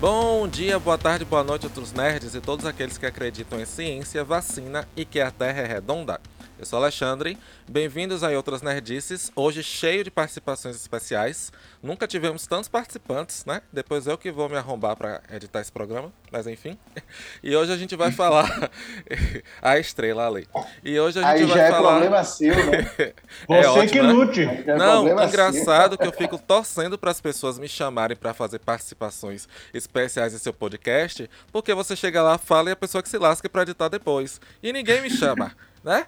[0.00, 4.22] Bom dia, boa tarde, boa noite, outros nerds e todos aqueles que acreditam em ciência,
[4.22, 6.20] vacina e que a Terra é redonda.
[6.58, 11.52] Eu sou Alexandre, bem-vindos a Outras Nerdices, hoje cheio de participações especiais.
[11.80, 13.62] Nunca tivemos tantos participantes, né?
[13.72, 16.76] Depois eu que vou me arrombar para editar esse programa, mas enfim.
[17.44, 18.70] E hoje a gente vai falar
[19.62, 20.48] a estrela ali.
[20.84, 22.90] E hoje a gente Aí vai já é falar problema seu, né?
[23.46, 24.12] Você ótimo, que né?
[24.12, 24.44] lute.
[24.44, 28.34] Já é Não, problema engraçado que eu fico torcendo para as pessoas me chamarem para
[28.34, 33.08] fazer participações especiais em seu podcast, porque você chega lá, fala e a pessoa que
[33.08, 34.40] se lasca para editar depois.
[34.60, 36.06] E ninguém me chama, né?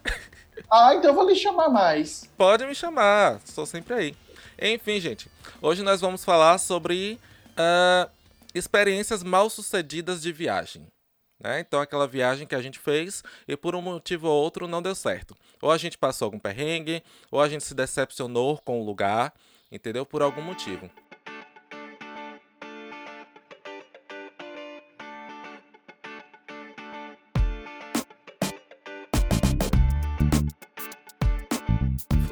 [0.70, 2.29] Ah, então eu vou lhe chamar mais.
[2.37, 4.16] Pode me chamar, estou sempre aí.
[4.60, 5.30] Enfim, gente,
[5.62, 7.19] hoje nós vamos falar sobre
[7.56, 8.09] ah,
[8.55, 10.87] experiências mal sucedidas de viagem.
[11.43, 11.60] Né?
[11.60, 14.95] Então, aquela viagem que a gente fez e por um motivo ou outro não deu
[14.95, 15.34] certo.
[15.62, 19.32] Ou a gente passou algum perrengue, ou a gente se decepcionou com o lugar,
[19.73, 20.05] entendeu?
[20.05, 20.91] Por algum motivo.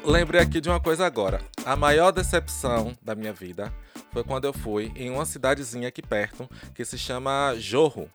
[0.09, 1.39] Lembrei aqui de uma coisa agora.
[1.65, 3.71] A maior decepção da minha vida
[4.11, 8.09] foi quando eu fui em uma cidadezinha aqui perto que se chama Jorro.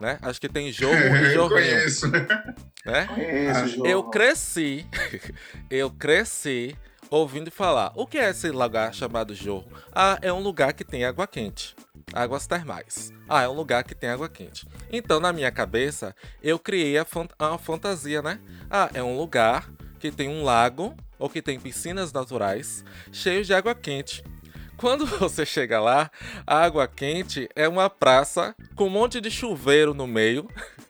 [0.00, 0.18] Né?
[0.22, 1.48] Acho que tem Jorro e Eu Jorrinho.
[1.50, 2.08] conheço.
[2.10, 3.06] Né?
[3.06, 3.88] Conheço, Ah.
[3.88, 4.86] Eu cresci,
[5.70, 6.76] eu cresci
[7.10, 7.92] ouvindo falar.
[7.94, 9.70] O que é esse lugar chamado Jorro?
[9.92, 11.74] Ah, é um lugar que tem água quente.
[12.14, 13.12] Águas termais.
[13.28, 14.66] Ah, é um lugar que tem água quente.
[14.90, 18.40] Então, na minha cabeça, eu criei a fan- uma fantasia, né?
[18.70, 19.68] Ah, é um lugar
[19.98, 24.22] que tem um lago ou que tem piscinas naturais cheios de água quente.
[24.76, 26.10] Quando você chega lá,
[26.46, 30.48] a água quente é uma praça com um monte de chuveiro no meio.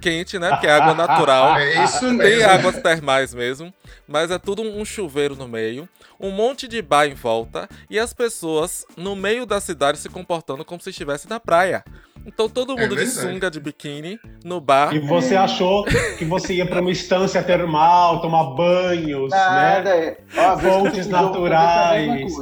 [0.00, 0.50] Quente, né?
[0.50, 1.56] Porque é água natural.
[1.56, 2.48] É isso Tem mesmo.
[2.48, 3.74] águas termais mesmo,
[4.06, 5.88] mas é tudo um chuveiro no meio,
[6.20, 10.64] um monte de bar em volta e as pessoas no meio da cidade se comportando
[10.64, 11.84] como se estivesse na praia.
[12.28, 13.10] Então todo mundo de verdade.
[13.10, 14.94] sunga, de biquíni, no bar.
[14.94, 15.84] E você achou
[16.18, 20.06] que você ia para uma instância termal, tomar banhos, Nada, né?
[20.06, 20.18] é.
[20.36, 22.32] Ó, Fontes naturais.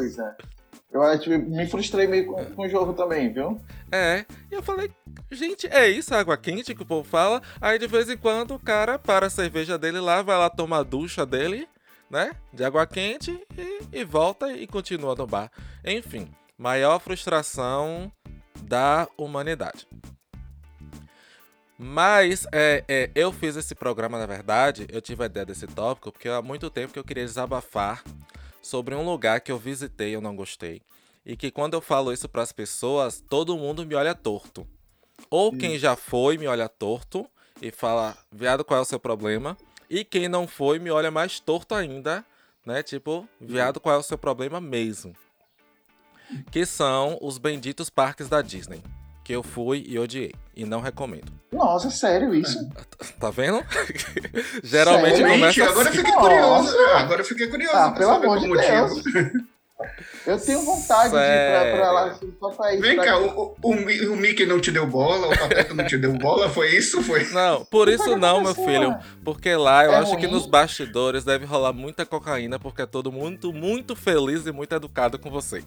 [0.93, 3.61] Eu acho que me frustrei meio com, com o jogo também, viu?
[3.93, 4.91] É, e eu falei,
[5.31, 7.41] gente, é isso a água quente que o povo fala?
[7.61, 10.79] Aí de vez em quando o cara para a cerveja dele lá, vai lá tomar
[10.79, 11.69] a ducha dele,
[12.11, 12.33] né?
[12.53, 15.51] De água quente e, e volta e continua no bar.
[15.85, 18.11] Enfim, maior frustração
[18.63, 19.87] da humanidade.
[21.79, 26.11] Mas é, é, eu fiz esse programa, na verdade, eu tive a ideia desse tópico,
[26.11, 28.03] porque há muito tempo que eu queria desabafar
[28.63, 30.81] sobre um lugar que eu visitei e eu não gostei.
[31.25, 34.67] E que quando eu falo isso para as pessoas, todo mundo me olha torto.
[35.29, 37.29] Ou quem já foi me olha torto
[37.61, 39.57] e fala, viado, qual é o seu problema?
[39.91, 42.25] E quem não foi me olha mais torto ainda,
[42.65, 42.83] né?
[42.83, 45.15] Tipo, viado, qual é o seu problema mesmo?
[46.51, 48.83] Que são os benditos parques da Disney.
[49.25, 50.33] Que eu fui e odiei.
[50.55, 51.33] E não recomendo.
[51.53, 52.59] Nossa, sério isso?
[53.19, 53.61] Tá vendo?
[54.63, 55.33] Geralmente Sério?
[55.33, 55.99] começa Gente, agora eu assim.
[55.99, 56.29] fiquei Nossa.
[56.29, 56.79] curioso.
[56.97, 57.77] Agora eu fiquei curioso.
[57.77, 59.03] Ah, pelo saber amor de motivo.
[60.27, 62.81] Eu tenho vontade de ir pra, pra lá só pra ir.
[62.81, 65.75] Vem pra- cá, o, o, o Mi- o Mickey não te deu bola, o Pateta
[65.75, 67.03] não te deu bola, foi isso?
[67.03, 67.25] Foi?
[67.31, 68.97] Não, por isso não, meu filho.
[69.25, 70.35] Porque lá eu É acho que ruim?
[70.35, 75.19] nos bastidores deve rolar muita cocaína, porque é todo mundo muito feliz e muito educado
[75.19, 75.63] com você.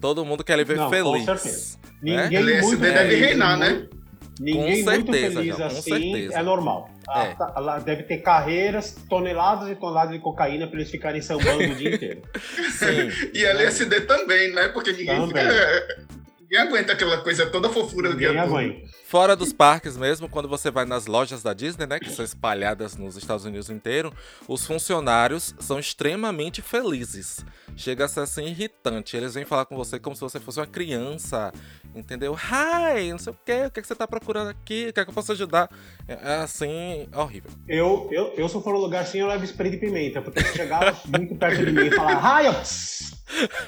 [0.00, 1.24] Todo mundo quer lhe ver Não, com feliz.
[1.24, 1.78] certeza.
[2.02, 2.24] né?
[2.24, 3.70] Ninguém LSD muito deve feliz, reinar, né?
[3.70, 4.03] muito-
[4.40, 6.34] Ninguém Com muito certeza, feliz João, com assim certeza.
[6.38, 6.90] é normal.
[7.08, 7.34] Ah, É.
[7.34, 11.94] tá- deve ter carreiras, toneladas e toneladas de cocaína para eles ficarem sambando o dia
[11.94, 12.22] inteiro.
[12.72, 13.30] Sim.
[13.32, 14.68] E LSD também, né?
[14.68, 15.42] Porque ninguém Também.
[15.44, 16.06] fica.
[16.40, 18.38] Ninguém aguenta aquela coisa toda fofura do dia todo.
[18.38, 18.86] aguenta.
[19.06, 22.96] Fora dos parques mesmo, quando você vai nas lojas da Disney, né, que são espalhadas
[22.96, 24.12] nos Estados Unidos inteiro,
[24.48, 27.44] os funcionários são extremamente felizes.
[27.76, 29.16] Chega a ser assim irritante.
[29.16, 31.52] Eles vêm falar com você como se você fosse uma criança,
[31.94, 32.34] entendeu?
[32.34, 35.00] Hi, não sei o quê, o que, é que você tá procurando aqui, o que
[35.00, 35.68] é que eu posso ajudar?
[36.08, 37.50] É é assim, horrível.
[37.68, 40.42] Eu, eu, eu, se eu for no lugar assim, eu levo spray de pimenta, porque
[40.42, 42.52] se chegar muito perto de mim e falar, raio!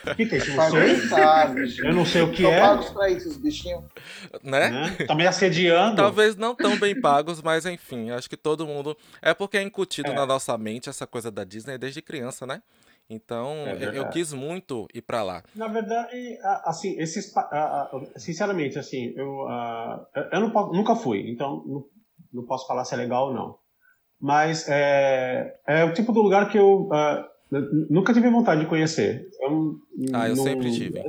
[0.06, 1.82] O que, que é Você?
[1.82, 2.60] Eu não sei o que São é.
[2.60, 3.82] pagos pra isso, os bichinhos.
[4.42, 4.70] Né?
[4.70, 4.96] Né?
[5.06, 5.96] Tá me assediando.
[5.96, 8.96] Talvez não tão bem pagos, mas enfim, acho que todo mundo.
[9.20, 10.14] É porque é incutido É.
[10.14, 12.62] na nossa mente essa coisa da Disney desde criança, né?
[13.08, 15.42] Então, É eu- quis muito ir pra lá.
[15.54, 17.32] Na verdade, assim, esses,
[18.16, 19.46] sinceramente, assim, eu,
[20.32, 21.84] eu- não nunca fui, então não,
[22.32, 23.56] não posso falar se é legal ou não.
[24.20, 26.88] Mas é, é o tipo do lugar que eu
[27.88, 29.28] nunca tive vontade de conhecer.
[29.40, 29.76] Eu
[30.12, 31.00] Ah, eu não- sempre tive.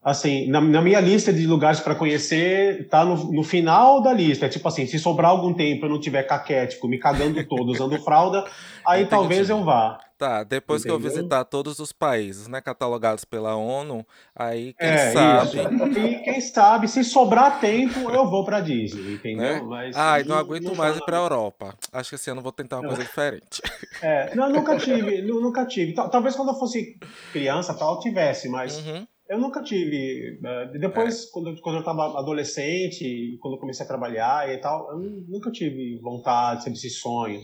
[0.00, 4.46] Assim, na, na minha lista de lugares para conhecer, tá no, no final da lista.
[4.46, 7.98] É tipo assim, se sobrar algum tempo eu não tiver caquético, me cagando todo, usando
[8.04, 8.44] frauda,
[8.86, 9.10] aí Entendi.
[9.10, 9.98] talvez eu vá.
[10.18, 11.12] Tá, depois que eu Entendeu?
[11.12, 14.04] visitar todos os países, né, catalogados pela ONU,
[14.34, 15.98] aí quem É, sabe, isso.
[16.00, 19.36] E quem sabe, se sobrar tempo, eu vou pra Disney, entendeu?
[19.38, 19.60] né?
[19.64, 21.72] Mas Ai, não aguento mais ir pra na- Europa.
[21.92, 23.62] Acho que esse ano eu vou tentar uma coisa diferente.
[24.00, 25.92] É, não, nunca tive, nu- nunca tive.
[25.92, 26.94] Tal- Talvez quando eu fosse
[27.32, 29.04] criança, tal, tivesse, mas Uhum.
[29.28, 30.38] eu nunca tive.
[30.44, 34.58] É, Depois, quando, eu- quando eu estava adolescente, e quando eu comecei a trabalhar e
[34.60, 37.40] tal, eu nu- nunca tive vontade, sempre esse sonho.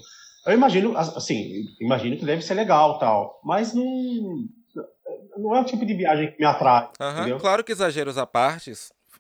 [0.47, 3.85] Eu imagino, as- assim, imagino que deve ser legal tal, mas não,
[5.37, 6.89] não é o tipo de viagem que me atrai,
[7.19, 7.39] entendeu?
[7.39, 8.73] Claro que exageros à parte,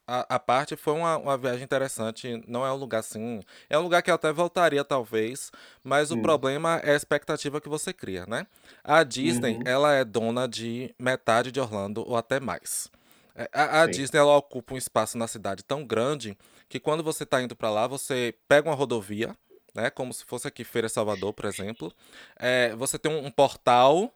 [0.06, 3.40] a, a parte foi uma, uma viagem interessante, não é um lugar assim,
[3.70, 5.50] é um lugar que eu até voltaria talvez,
[5.82, 6.22] mas o Hum.
[6.22, 8.46] problema é a expectativa que você cria, né?
[8.82, 9.60] A Disney, Uhum.
[9.64, 12.90] ela é dona de metade de Orlando ou até mais.
[13.34, 13.86] É, A, a.
[13.86, 16.36] Disney, ela ocupa um espaço na cidade tão grande
[16.68, 19.34] que quando você está indo para lá, você pega uma rodovia,
[19.74, 19.90] né?
[19.90, 21.92] Como se fosse aqui Feira Salvador, por exemplo.
[22.36, 24.14] É, você tem um, um portal,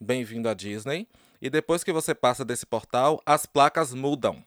[0.00, 1.08] bem-vindo à Disney,
[1.42, 4.44] e depois que você passa desse portal, as placas mudam,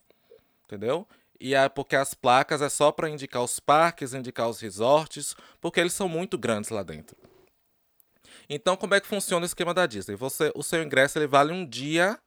[0.66, 1.08] entendeu?
[1.40, 5.80] E é porque as placas é só para indicar os parques, indicar os resorts, porque
[5.80, 7.18] eles são muito grandes lá dentro.
[8.50, 10.16] Então, como é que funciona o esquema da Disney?
[10.16, 12.20] Você, o seu ingresso ele vale um dia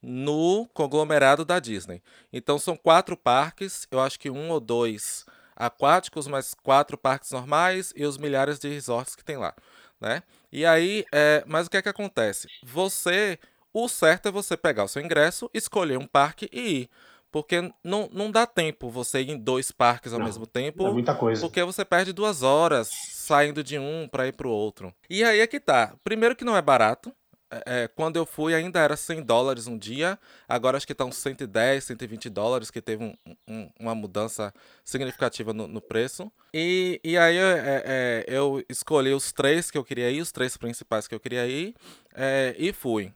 [0.00, 2.02] no conglomerado da Disney.
[2.32, 5.24] Então, são quatro parques, eu acho que um ou dois
[5.56, 9.54] aquáticos, mas quatro parques normais e os milhares de resorts que tem lá,
[10.00, 10.22] né?
[10.50, 12.48] E aí, é, mas o que é que acontece?
[12.62, 13.38] Você,
[13.72, 16.90] o certo é você pegar o seu ingresso, escolher um parque e ir.
[17.32, 20.86] Porque não, não dá tempo você ir em dois parques ao Não, mesmo tempo.
[20.86, 21.40] É muita coisa.
[21.40, 24.92] Porque você perde duas horas saindo de um para ir pro outro.
[25.08, 25.94] E aí é que tá.
[26.04, 27.10] Primeiro que não é barato.
[27.52, 30.18] É, é, quando eu fui ainda era 100 dólares um dia.
[30.48, 33.14] Agora acho que uns 110, 120 dólares, que teve um-
[33.46, 36.32] um- uma mudança significativa no, no preço.
[36.54, 40.56] E, e aí é, é, eu escolhi os três que eu queria ir, os três
[40.56, 41.74] principais que eu queria ir,
[42.14, 43.12] é, e fui.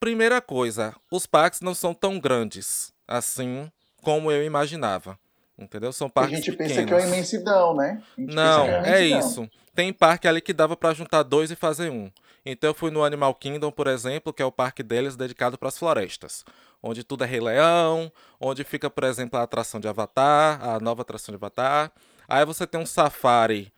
[0.00, 3.70] Primeira coisa, os parques não são tão grandes assim
[4.02, 5.18] como eu imaginava.
[5.58, 5.92] Entendeu?
[5.92, 6.72] São A parques gente pequenos.
[6.74, 8.02] pensa que é uma imensidão, né?
[8.16, 9.18] A gente Não, é imensidão.
[9.46, 9.50] isso.
[9.74, 12.10] Tem parque ali que dava pra juntar dois e fazer um.
[12.44, 15.68] Então eu fui no Animal Kingdom, por exemplo, que é o parque deles dedicado para
[15.68, 16.44] as florestas,
[16.82, 21.02] onde tudo é Rei Leão, onde fica, por exemplo, a atração de Avatar, a nova
[21.02, 21.90] atração de Avatar.
[22.28, 23.72] Aí você tem um safari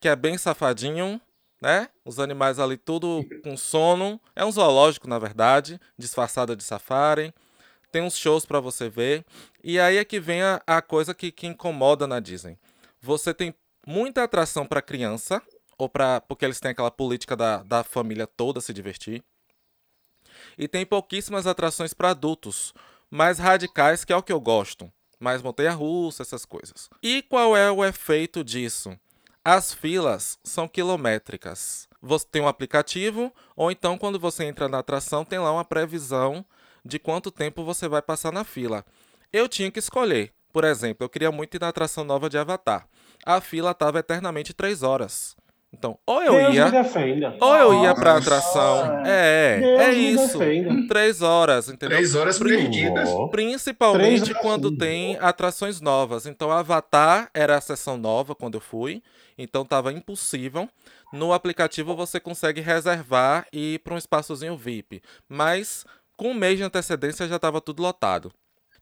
[0.00, 1.20] que é bem safadinho,
[1.60, 1.88] né?
[2.04, 4.18] Os animais ali tudo com sono.
[4.34, 7.34] É um zoológico, na verdade, disfarçado de safari.
[7.92, 9.24] Tem uns shows pra você ver.
[9.62, 12.58] E aí é que vem a, a coisa que, que incomoda na Disney.
[13.00, 13.54] Você tem
[13.86, 15.42] muita atração pra criança,
[15.76, 19.22] ou para porque eles têm aquela política da, da família toda se divertir.
[20.56, 22.74] E tem pouquíssimas atrações pra adultos,
[23.10, 24.90] mais radicais, que é o que eu gosto.
[25.18, 26.88] Mais montanha-russa, essas coisas.
[27.02, 28.98] E qual é o efeito disso?
[29.44, 31.88] As filas são quilométricas.
[32.00, 36.44] Você tem um aplicativo, ou então quando você entra na atração, tem lá uma previsão
[36.84, 38.84] de quanto tempo você vai passar na fila.
[39.32, 40.32] Eu tinha que escolher.
[40.52, 42.86] Por exemplo, eu queria muito ir na atração nova de Avatar.
[43.24, 45.36] A fila estava eternamente 3 horas.
[45.72, 46.66] Então, ou eu Deus ia,
[47.40, 48.18] ou eu ia pra Nossa.
[48.24, 49.06] atração.
[49.06, 50.38] É, Deus é isso.
[50.88, 51.96] 3 horas, entendeu?
[51.96, 53.08] Três horas perdidas.
[53.30, 54.78] Principalmente Três quando horas.
[54.78, 56.26] tem atrações novas.
[56.26, 59.00] Então, Avatar era a sessão nova quando eu fui.
[59.38, 60.68] Então, tava impossível.
[61.12, 65.00] No aplicativo você consegue reservar e ir para um espaçozinho VIP.
[65.28, 65.84] Mas
[66.16, 68.32] com um mês de antecedência já estava tudo lotado.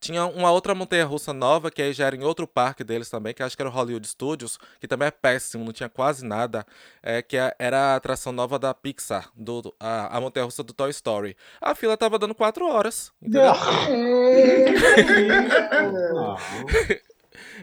[0.00, 3.42] Tinha uma outra montanha-russa nova, que aí já era em outro parque deles também, que
[3.42, 6.64] acho que era o Hollywood Studios, que também é péssimo, não tinha quase nada,
[7.02, 10.90] é, que é- era a atração nova da Pixar, do, a, a montanha-russa do Toy
[10.90, 11.36] Story.
[11.60, 13.52] A fila tava dando 4 horas, entendeu?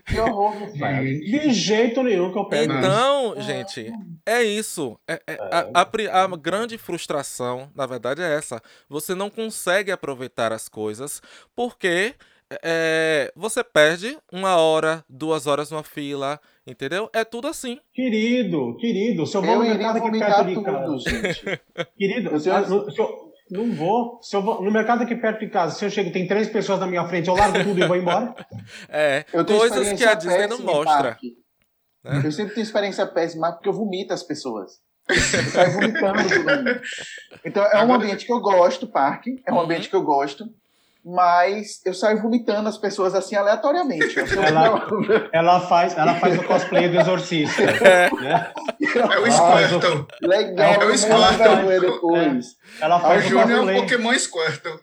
[0.06, 2.74] Que horror, de jeito nenhum que eu pego.
[2.74, 3.92] Então, gente,
[4.26, 5.00] é isso.
[5.08, 8.62] É- é- a, a pri- a grande frustração, na verdade, é essa.
[8.90, 11.22] Você não consegue aproveitar as coisas
[11.56, 12.16] porque
[12.64, 17.10] é, você perde uma hora, duas horas numa fila, entendeu?
[17.14, 17.80] É tudo assim.
[17.94, 21.44] Querido, querido, se eu vou Eu no iria vomitar tudo, gente.
[21.98, 24.20] Querido, Eu ah, no- se eu- não vou.
[24.22, 26.80] Se eu vou no mercado aqui perto de casa, se eu chego, tem três pessoas
[26.80, 28.34] na minha frente, eu largo tudo e vou embora.
[28.90, 31.04] É, Eu tenho coisas que experiência a Disney não mostra.
[31.04, 31.34] parque.
[32.24, 34.74] Eu sempre tenho experiência péssima porque eu vomito as pessoas.
[35.10, 35.16] Eu
[35.52, 36.82] saio vomitando aí.
[37.46, 39.36] Então é um ambiente que eu gosto, parque.
[39.46, 39.62] É um Uhum.
[39.62, 40.46] ambiente que eu gosto.
[41.08, 44.16] Mas eu saio vomitando as pessoas assim aleatoriamente.
[44.44, 44.88] Ela-
[45.32, 47.62] Ela faz, ela faz o cosplay do exorcista.
[48.22, 48.52] né?
[48.82, 49.32] É o Ah,
[49.68, 50.08] Squirtle.
[50.24, 51.80] Legal, É o eu vou Squirtle.
[51.80, 52.46] depois.
[52.82, 54.80] Ela O faz o Júnior é um Pokémon Squirtle.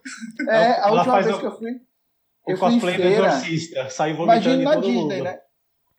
[0.49, 1.71] É, a Ela última vez o- que eu fui.
[1.73, 3.27] o Eu fui em cosplay do feira.
[3.27, 3.91] exorcista.
[3.91, 5.25] Sai vomitando Imagina em na todo Disney, mundo.
[5.25, 5.39] né?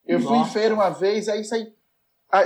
[0.08, 0.52] Eu fui em Nossa.
[0.54, 1.68] feira uma vez, aí saí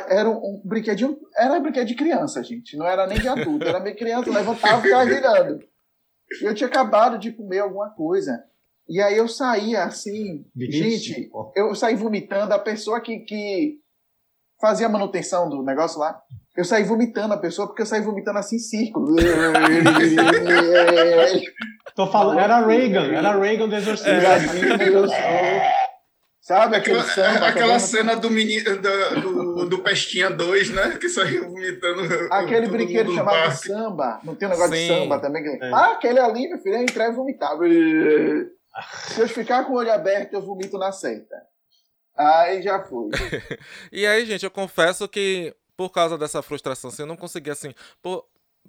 [0.09, 2.75] era um, um brinquedinho, era um brinquedo de criança, gente.
[2.75, 5.59] Não era nem de adulto, era meio criança, levantava e ficava virando.
[6.41, 8.43] E eu tinha acabado de comer alguma coisa.
[8.89, 13.79] E aí eu saía assim, gente, eu saí vomitando a pessoa que, que
[14.61, 16.21] fazia a manutenção do negócio lá.
[16.55, 19.15] Eu saí vomitando a pessoa porque eu saí vomitando assim em círculo.
[21.95, 24.11] Tô falando, era Reagan, era Reagan do exorcismo.
[24.11, 25.76] É.
[26.47, 27.47] Sabe aquele aquela, samba?
[27.47, 30.97] Aquela cena do, menino, do, do, do Pestinha 2, né?
[30.97, 32.03] Que saiu vomitando.
[32.31, 34.21] Aquele brinquedo chamado samba.
[34.23, 34.81] Não tem um negócio Sim.
[34.81, 35.43] de samba também?
[35.43, 35.61] Que...
[35.61, 35.73] É.
[35.73, 37.51] Ah, aquele ali, meu filho, é entrar e vomitar.
[39.09, 41.35] Se eu ficar com o olho aberto, eu vomito na seita.
[42.15, 43.11] Aí já fui.
[43.91, 47.75] e aí, gente, eu confesso que por causa dessa frustração, assim, eu não consegui, assim,
[48.01, 48.25] por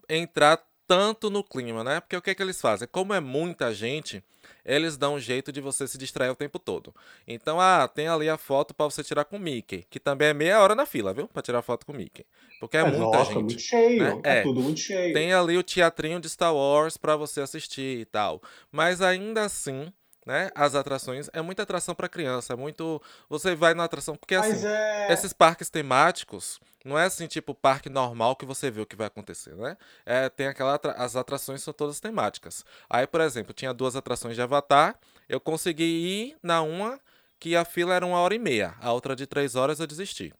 [0.08, 2.00] entrar tanto no clima, né?
[2.00, 2.88] Porque o que é que eles fazem?
[2.90, 4.24] Como é muita gente,
[4.64, 6.94] eles dão um jeito de você se distrair o tempo todo.
[7.26, 10.34] Então, ah, tem ali a foto para você tirar com o Mickey, que também é
[10.34, 11.28] meia hora na fila, viu?
[11.28, 12.24] Para tirar foto com o Mickey.
[12.58, 13.44] Porque é, é muita nossa, gente.
[13.44, 14.02] muito cheio.
[14.02, 14.20] Né?
[14.24, 15.12] É, é, tudo muito cheio.
[15.12, 18.42] Tem ali o teatrinho de Star Wars para você assistir e tal.
[18.72, 19.92] Mas ainda assim,
[20.28, 20.50] né?
[20.54, 24.66] As atrações é muita atração para criança, é muito você vai na atração porque assim,
[24.66, 25.10] é...
[25.10, 29.06] esses parques temáticos não é assim tipo parque normal que você vê o que vai
[29.06, 29.74] acontecer, né?
[30.04, 32.62] É, tem aquela as atrações são todas temáticas.
[32.90, 34.96] Aí, por exemplo, tinha duas atrações de Avatar,
[35.30, 37.00] eu consegui ir na uma
[37.40, 40.34] que a fila era uma hora e meia, a outra de três horas eu desisti.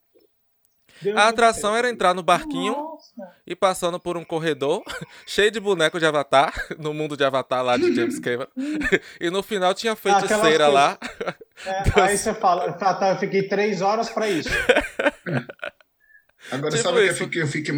[1.17, 3.33] A atração era entrar no barquinho Nossa.
[3.47, 4.83] e passando por um corredor
[5.27, 8.49] cheio de boneco de Avatar, no mundo de Avatar lá de James Cameron.
[9.21, 10.99] e no final tinha feiticeira ah, lá.
[11.65, 14.49] É, aí você fala, tá, tá, eu fiquei três horas para isso.
[16.51, 17.73] Agora, tipo sabe o que, que eu fico,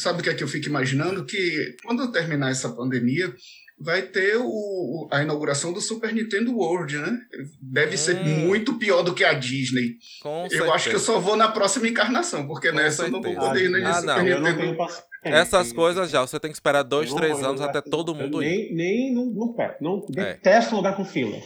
[0.00, 1.24] sabe o que é que eu fico imaginando?
[1.24, 3.34] Que quando terminar essa pandemia,
[3.80, 7.18] vai ter o, a inauguração do Super Nintendo World, né?
[7.60, 7.98] Deve hum.
[7.98, 9.96] ser muito pior do que a Disney.
[10.22, 10.72] Com eu certeza.
[10.72, 13.16] acho que eu só vou na próxima encarnação, porque Com nessa certeza.
[13.16, 14.76] eu não vou poder ir na ah, Super não, Nintendo.
[15.22, 18.46] Essas coisas já, você tem que esperar dois, três anos até todo mundo ir.
[18.46, 19.76] Nem, nem no, no pé.
[19.80, 20.34] Não, é.
[20.34, 21.36] Detesto lugar com fila.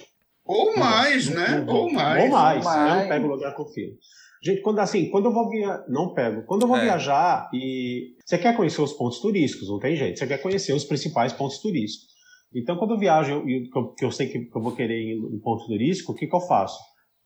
[0.44, 1.64] Ou mais, não, né?
[1.66, 2.24] Não, Ou mais.
[2.24, 2.64] Ou mais.
[2.64, 2.90] mais.
[2.90, 3.92] Eu não pego lugar com fila.
[4.42, 6.42] Gente, quando assim, quando eu vou viajar, não pego.
[6.42, 6.82] Quando eu vou é.
[6.82, 10.18] viajar e você quer conhecer os pontos turísticos, não tem jeito.
[10.18, 12.11] Você quer conhecer os principais pontos turísticos.
[12.54, 15.66] Então, quando eu viajo e que eu sei que eu vou querer ir em ponto
[15.66, 16.78] turístico, o que, que eu faço?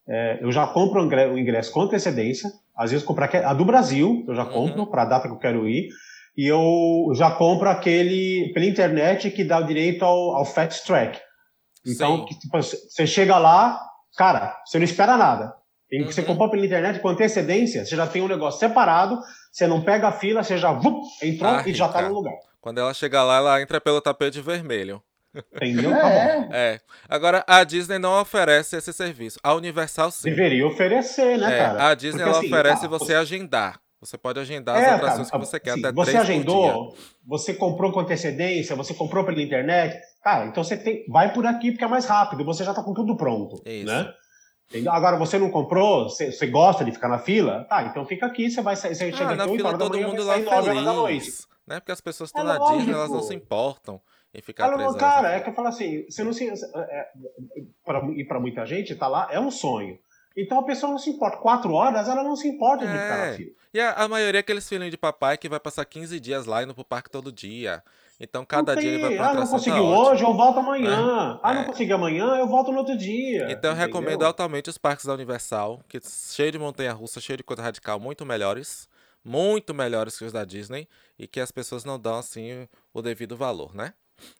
[0.09, 4.35] É, eu já compro o ingresso com antecedência, às vezes compro a do Brasil, eu
[4.35, 4.52] já uhum.
[4.52, 4.87] compro uhum.
[4.87, 5.88] para a data que eu quero ir,
[6.37, 11.18] e eu já compro aquele pela internet que dá o direito ao, ao Fast Track.
[11.85, 13.80] Então, que, tipo, você chega lá,
[14.16, 15.54] cara, você não espera nada.
[15.88, 16.06] Tem uhum.
[16.11, 19.18] você comprar pela internet com antecedência, você já tem um negócio separado,
[19.50, 22.35] você não pega a fila, você já vup, entrou ah, e já está no lugar.
[22.61, 25.00] Quando ela chegar lá, ela entra pelo tapete vermelho.
[25.55, 25.90] Entendeu?
[25.90, 26.49] Tá bom.
[26.52, 26.81] É.
[27.09, 29.38] Agora, a Disney não oferece esse serviço.
[29.43, 30.31] A Universal sim.
[30.31, 31.88] Deveria oferecer, né, é, cara?
[31.88, 33.81] A Disney Porque, ela assim, oferece tá, você agendar.
[34.00, 37.55] Você pode agendar é, as atrações cara, que você quer sim, até Você agendou, você
[37.55, 39.99] comprou com antecedência, você comprou pela internet.
[40.23, 42.93] Cara, então você tem, vai por aqui porque é mais rápido, você já tá com
[42.93, 43.61] tudo pronto.
[43.64, 43.87] Isso.
[43.87, 44.12] Né?
[44.88, 47.64] Agora, você não comprou, você, você, gosta de ficar na fila?
[47.64, 51.47] Tá, então fica aqui, você vai você ah, chega na fila todo mundo lá feliz,
[51.66, 51.78] né?
[51.81, 52.78] Porque as pessoas estão é na lógico.
[52.78, 54.00] Disney, elas não se importam
[54.37, 56.49] e ficar Ela, Cara, é que eu falo assim, você não se.
[56.49, 57.09] É, é,
[57.85, 59.99] pra, e para muita gente, tá lá, é um sonho.
[60.37, 61.38] Então a pessoa não se importa.
[61.38, 63.00] Quatro horas, ela não se importa de é.
[63.00, 63.50] ficar na fila.
[63.73, 66.62] E a, a maioria é aqueles filhinhos de papai que vai passar 15 dias lá
[66.62, 67.83] indo pro parque todo dia.
[68.21, 71.37] Então cada dia ele vai pra Ah, não conseguiu tá hoje, eu volto amanhã.
[71.37, 71.40] É.
[71.43, 71.64] Ah, não é.
[71.64, 73.50] consegui amanhã, eu volto no outro dia.
[73.50, 77.62] Então eu recomendo altamente os parques da Universal, que cheio de montanha-russa, cheio de coisa
[77.62, 78.88] radical, muito melhores.
[79.25, 80.87] Muito melhores que os da Disney.
[81.19, 83.93] E que as pessoas não dão, assim, o devido valor, né?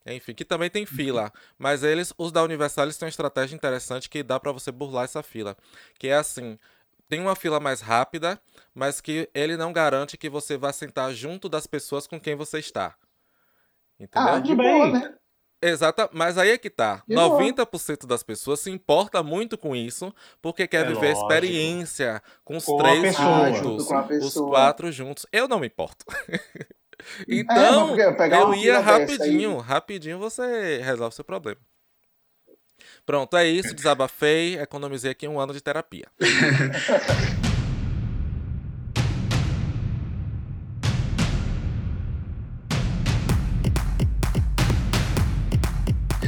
[0.07, 1.33] Enfim, que também tem fila.
[1.59, 5.05] Mas eles, os da Universal, eles têm uma estratégia interessante que dá para você burlar
[5.05, 5.57] essa fila.
[5.99, 6.59] Que é assim,
[7.09, 8.41] tem uma fila mais rápida,
[8.75, 12.59] mas que ele não garante que você vá sentar junto das pessoas com quem você
[12.59, 12.95] está.
[13.99, 14.29] Entendeu?
[14.29, 15.15] Ah, de boa, né?
[15.63, 17.03] Exata, mas aí é que tá.
[17.09, 18.09] De 90% boa.
[18.09, 21.23] das pessoas se importa muito com isso, porque quer é viver lógico.
[21.23, 23.89] experiência com os com três juntos,
[24.23, 25.27] os quatro juntos.
[25.33, 26.05] Eu não me importo.
[27.29, 31.61] Então, é, eu ia rapidinho, rapidinho você resolve seu problema.
[33.05, 36.07] Pronto, é isso, desabafei, economizei aqui um ano de terapia.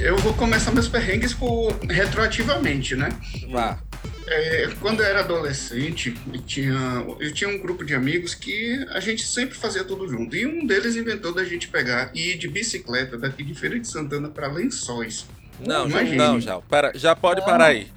[0.09, 3.11] eu vou começar meus perrengues por retroativamente, né?
[3.51, 3.79] Vá.
[4.27, 9.01] É, quando eu era adolescente, eu tinha, eu tinha um grupo de amigos que a
[9.01, 10.35] gente sempre fazia tudo junto.
[10.35, 13.87] E um deles inventou da gente pegar e ir de bicicleta daqui de Feira de
[13.87, 15.27] Santana para Lençóis.
[15.61, 16.17] Não, já, Imagine.
[16.17, 16.59] não, já.
[16.63, 17.89] Pera, já pode parar aí.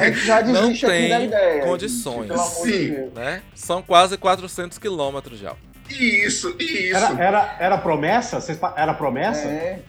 [0.00, 1.62] A gente já Não desiste aqui da tem ideia.
[1.62, 2.26] condições.
[2.26, 2.90] Pelo amor de Sim.
[2.90, 3.14] Deus.
[3.14, 3.42] Né?
[3.54, 5.54] São quase 400 quilômetros já.
[5.88, 6.96] Isso, isso.
[6.96, 8.38] Era, era, era promessa?
[8.76, 9.46] Era promessa?
[9.46, 9.80] É.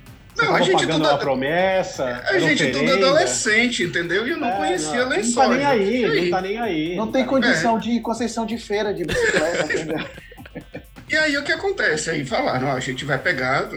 [0.42, 2.24] Não, a gente pagando tudo- uma promessa?
[2.28, 3.08] A gente tudo oferenda?
[3.08, 4.28] adolescente, entendeu?
[4.28, 5.36] E eu não É, conhecia não, lençóis.
[5.36, 6.22] Não tá nem aí, aí?
[6.24, 6.96] não tá nem aí.
[6.96, 10.06] Não tá tem nem- condição de concessão de feira de bicicleta, entendeu?
[11.10, 12.10] E aí o que acontece?
[12.10, 13.68] Aí falaram, ó, a gente vai pegar,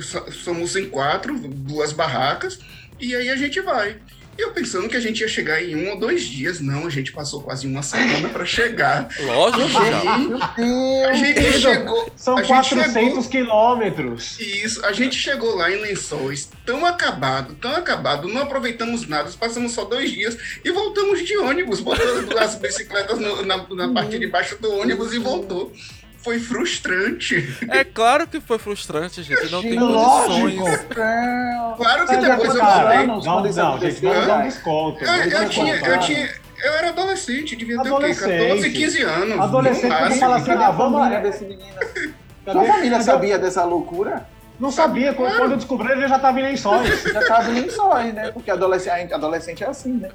[0.00, 2.58] so- somos em quatro, duas barracas,
[3.00, 3.96] e aí a gente vai.
[4.36, 6.60] E eu pensando que a gente ia chegar em um ou dois dias.
[6.60, 9.08] Não, a gente passou quase uma semana para chegar.
[9.20, 10.18] Lógico, já.
[10.58, 12.10] Meu A gente chegou.
[12.16, 14.38] São a gente 400 quilômetros.
[14.40, 19.72] Isso, a gente chegou lá em Lençóis, tão acabado, tão acabado, não aproveitamos nada, passamos
[19.72, 24.26] só dois dias e voltamos de ônibus, botando as bicicletas no- na, na parte de
[24.26, 25.72] baixo do ônibus e voltou.
[26.24, 27.54] Foi frustrante.
[27.70, 29.50] É claro que foi frustrante, gente.
[29.52, 30.40] Não tem Lógico!
[30.40, 30.86] condições.
[30.96, 31.74] Não.
[31.76, 33.06] Claro que Mas depois eu falei.
[33.06, 35.04] Não, isso não, gente, vamos dar um desconto.
[35.04, 36.30] Eu, eu tinha, eu tinha.
[36.62, 37.90] Eu era adolescente, devia ter o quê?
[37.90, 38.48] Adolescente.
[38.48, 39.40] 14, 15 anos.
[39.40, 40.20] Adolescente, máximo.
[40.20, 41.24] fala assim, ah, a vamos família lá.
[41.24, 42.14] desse menino?
[42.50, 44.26] Sua família sabia dessa loucura?
[44.58, 47.02] Não sabia, quando quando eu descobri ele já tava em lençóis.
[47.12, 48.30] Já tava nem só, né?
[48.30, 50.08] Porque adolescente, adolescente é assim, né?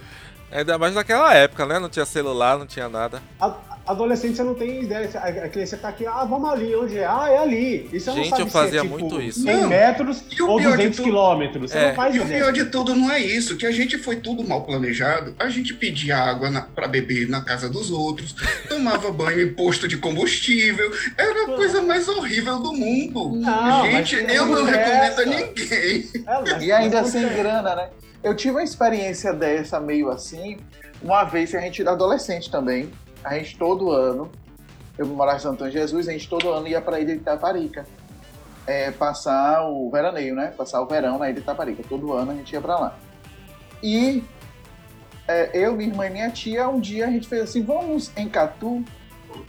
[0.51, 1.77] Ainda mais naquela época, né?
[1.77, 3.21] Não tinha celular, não tinha nada.
[3.39, 3.53] A-
[3.89, 5.09] Adolescente, você não tem ideia.
[5.23, 7.05] É que você tá aqui, ah, vamos ali, onde é?
[7.05, 7.89] Ah, é ali.
[7.91, 9.41] E você não Gente, sabe eu se fazia é, tipo, muito isso.
[9.41, 9.67] 100 Não.
[9.69, 11.71] metros E o ou pior de 200 tudo- quilômetros.
[11.71, 11.87] Você É.
[11.87, 14.47] não faz E o pior de tudo não é isso, que a gente foi tudo
[14.47, 15.33] mal planejado.
[15.39, 18.35] A gente pedia água na, pra beber na casa dos outros,
[18.67, 20.91] tomava banho em posto de combustível.
[21.17, 23.35] Era a coisa mais horrível do mundo.
[23.37, 26.09] Não, gente, eu não recomendo a ninguém.
[26.59, 27.89] É, E ainda sem quando- grana, né?
[28.23, 30.57] Eu tive uma experiência dessa meio assim,
[31.01, 32.89] uma vez que a gente era adolescente também,
[33.23, 34.29] a gente todo ano,
[34.97, 37.85] eu morava em Santo Jesus, a gente todo ano ia pra ilha de Itaparica.
[38.67, 40.53] É, passar o veraneio, né?
[40.55, 41.81] Passar o verão na ilha de Itaparica.
[41.87, 42.97] Todo ano a gente ia pra lá.
[43.81, 44.23] E
[45.27, 48.27] é, eu, minha irmã e minha tia, um dia a gente fez assim, vamos em
[48.27, 48.83] Catu,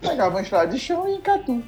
[0.00, 1.62] pegava uma estrada de chão e em Catu.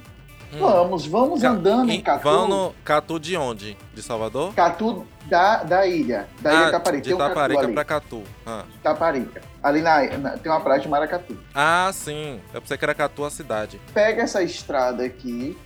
[0.53, 0.59] Hum.
[0.59, 2.23] Vamos, vamos Ca- andando em Catu.
[2.23, 3.77] Vão no Catu de onde?
[3.93, 4.53] De Salvador?
[4.53, 7.01] Catu da, da ilha, da ilha de Itaparica.
[7.03, 8.23] de Tem um pra Catu.
[8.45, 8.63] Ah.
[8.75, 9.41] Itaparica.
[9.61, 11.37] Ali na, na- tem uma praia de Maracatu.
[11.55, 12.39] Ah, sim.
[12.53, 13.79] Eu pensei que era Catu a cidade.
[13.93, 15.57] Pega essa estrada aqui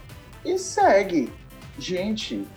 [0.45, 1.31] e segue.
[1.79, 2.47] Gente,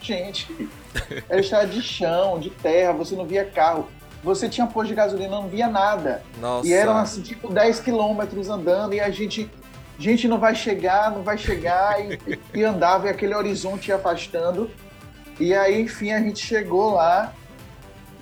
[0.00, 0.68] gente,
[1.28, 3.88] era estrada de chão, de terra, você não via carro.
[4.22, 6.22] Você tinha posto de gasolina, não via nada.
[6.40, 6.66] Nossa.
[6.66, 9.50] E eram assim, tipo, 10 quilômetros andando e a gente.
[9.98, 12.00] Gente, não vai chegar, não vai chegar.
[12.00, 12.18] E,
[12.52, 14.70] e andava e aquele horizonte ia afastando.
[15.38, 17.32] E aí, enfim, a gente chegou lá.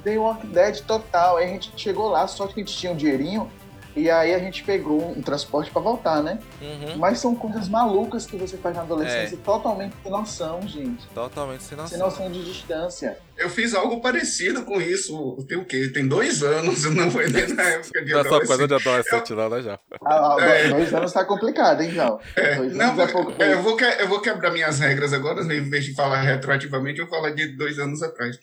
[0.04, 1.37] Dei Walk Dead total.
[1.37, 3.50] Aí a gente chegou lá, só que a gente tinha um dinheirinho.
[3.94, 6.38] E aí a gente pegou um transporte pra voltar, né?
[6.62, 6.96] Uhum.
[6.96, 11.06] Mas são coisas malucas que você faz na adolescência, totalmente sem noção, gente.
[11.08, 11.98] Totalmente sem Sem noção.
[11.98, 13.18] noção de distância.
[13.37, 15.37] Eu fiz algo parecido com isso.
[15.49, 15.88] Tem o quê?
[15.88, 18.68] Tem dois anos, não foi nem na época de é só coisa adolescente.
[18.68, 19.81] de adolescente, não, né, já?
[20.05, 20.68] Ah, ah, É.
[20.68, 22.21] Dois anos tá complicado, hein, João?
[22.57, 23.42] Dois Não, é pouco tempo.
[23.51, 27.07] eu, vou que- eu vou quebrar minhas regras agora, em vez de falar retroativamente, eu
[27.07, 28.37] vou falar de dois anos atrás.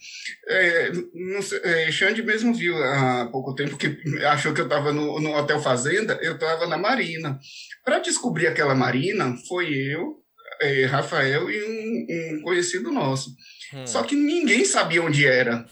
[0.47, 4.91] É, não sei, é, Xande mesmo viu há pouco tempo que achou que eu estava
[4.91, 7.39] no, no Hotel Fazenda, eu estava na Marina.
[7.85, 10.17] Para descobrir aquela Marina, foi eu,
[10.61, 13.35] é, Rafael e um, um conhecido nosso.
[13.73, 13.85] Hum.
[13.85, 15.65] Só que ninguém sabia onde era.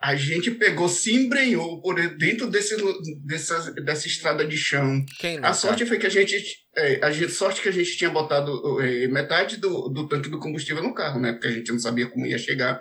[0.00, 2.76] A gente pegou, se embrenhou por dentro desse,
[3.24, 5.02] dessa, dessa estrada de chão.
[5.42, 6.36] A sorte foi que a gente,
[6.76, 10.38] é, a gente, sorte que a gente tinha botado é, metade do, do tanque do
[10.38, 11.32] combustível no carro, né?
[11.32, 12.78] Porque a gente não sabia como ia chegar.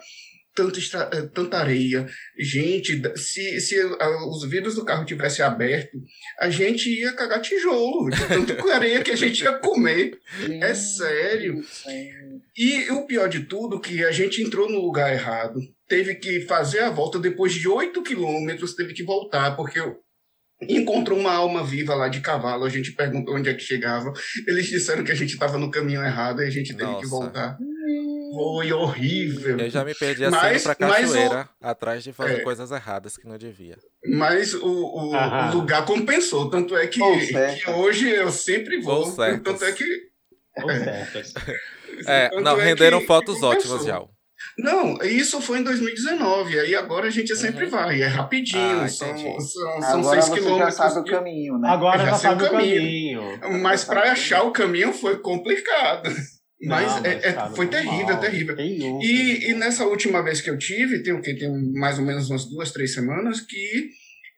[0.56, 2.08] Tanta, estra- é, tanta areia.
[2.38, 5.98] Gente, se, se ah, os vidros do carro tivessem aberto,
[6.40, 10.18] a gente ia cagar tijolo, de tanto areia que a gente ia comer.
[10.62, 11.64] É sério.
[12.56, 16.80] E o pior de tudo, que a gente entrou no lugar errado, teve que fazer
[16.82, 19.80] a volta depois de 8 quilômetros, teve que voltar, porque
[20.62, 24.14] encontrou uma alma viva lá de cavalo, a gente perguntou onde é que chegava,
[24.48, 27.08] eles disseram que a gente estava no caminho errado e a gente teve que Nossa.
[27.10, 27.58] voltar.
[28.34, 29.60] Foi horrível.
[29.60, 32.40] Eu já me perdi assim Mas- pra mas o- cachoeira, atrás de fazer É.
[32.40, 33.78] coisas erradas que não devia.
[34.18, 39.12] Mas o, o, o lugar compensou, tanto é que, que hoje eu sempre vou.
[39.16, 39.86] Tanto é que.
[42.08, 43.78] É, tanto não, é renderam que fotos compensou.
[43.78, 44.02] ótimas, já.
[44.58, 46.60] Não, isso foi em 2019.
[46.60, 47.72] Aí agora a gente sempre Uhum.
[47.72, 48.02] vai.
[48.02, 48.82] É rapidinho.
[48.82, 50.76] Ah, são, são, são Agora seis você já quilômetros.
[50.76, 51.70] sabe o caminho, né?
[51.70, 53.22] Agora Já já sabe o caminho.
[53.22, 53.62] caminho.
[53.62, 56.10] Mas para achar o caminho foi complicado.
[56.66, 58.56] Mas, Não, é- é- cara, foi terrível, terrível.
[58.56, 59.06] Quem nunca?
[59.06, 61.34] E, e nessa última vez que eu tive, tem o quê?
[61.36, 63.90] Tem mais ou menos umas duas, três semanas, que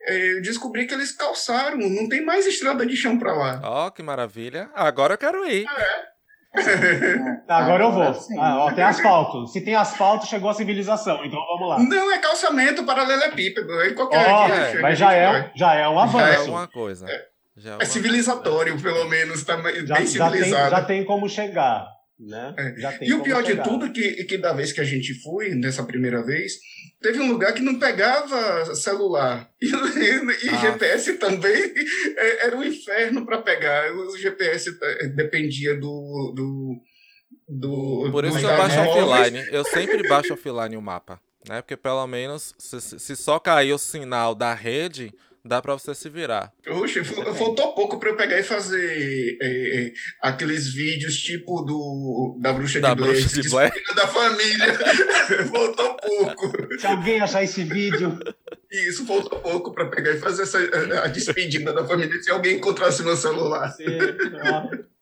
[0.08, 1.78] eh, eu descobri que eles calçaram.
[1.78, 3.62] Não tem mais estrada de chão para lá.
[3.64, 4.70] Ó, que maravilha.
[4.74, 5.66] Agora eu quero ir.
[7.48, 8.04] Tá, agora eu vou.
[8.40, 9.48] Ah, ó, tem asfalto.
[9.48, 11.24] Se tem asfalto, chegou a civilização.
[11.26, 11.80] Então vamos lá.
[11.80, 13.72] Não, é calçamento paralelepípedo.
[13.84, 15.52] Em qualquer chega, mas já gente é, vai.
[15.56, 16.50] já é um Já é avanço.
[16.52, 17.06] uma coisa.
[17.58, 20.70] Já é É uma civilizatório, pelo menos, tá bem Já, já, tem, civilizado.
[20.72, 21.88] já tem como chegar.
[22.20, 22.54] Né?
[22.58, 22.80] É.
[22.80, 23.64] Já tem E o pior de chegar.
[23.64, 26.54] tudo é que, que da vez que a gente foi, nessa primeira vez,
[27.06, 29.48] teve um lugar que não pegava celular.
[29.62, 30.58] E, e Ah.
[30.58, 31.74] GPS também
[32.18, 33.92] é, era um inferno para pegar.
[33.94, 36.34] O GPS eh, dependia do.
[36.36, 36.76] do,
[37.48, 39.48] do Por isso eu baixo offline.
[39.52, 41.20] Eu sempre baixo offline o mapa.
[41.48, 41.62] Né?
[41.62, 45.14] Porque pelo menos, se, se só cair o sinal da rede,
[45.46, 46.52] dá pra você se virar.
[46.68, 52.52] Oxe, faltou pouco para eu pegar e fazer eh, eh, aqueles vídeos tipo do da
[52.52, 53.72] bruxa Da de Blair, Bruxa de Blair.
[53.96, 54.74] da família.
[55.52, 56.80] faltou pouco.
[56.80, 58.18] Se alguém achar esse vídeo,
[58.72, 62.58] Isso, faltou pouco para pegar e fazer essa, a, a despedida da família se alguém
[62.58, 63.72] encontrasse meu celular.
[64.52, 64.70] ó,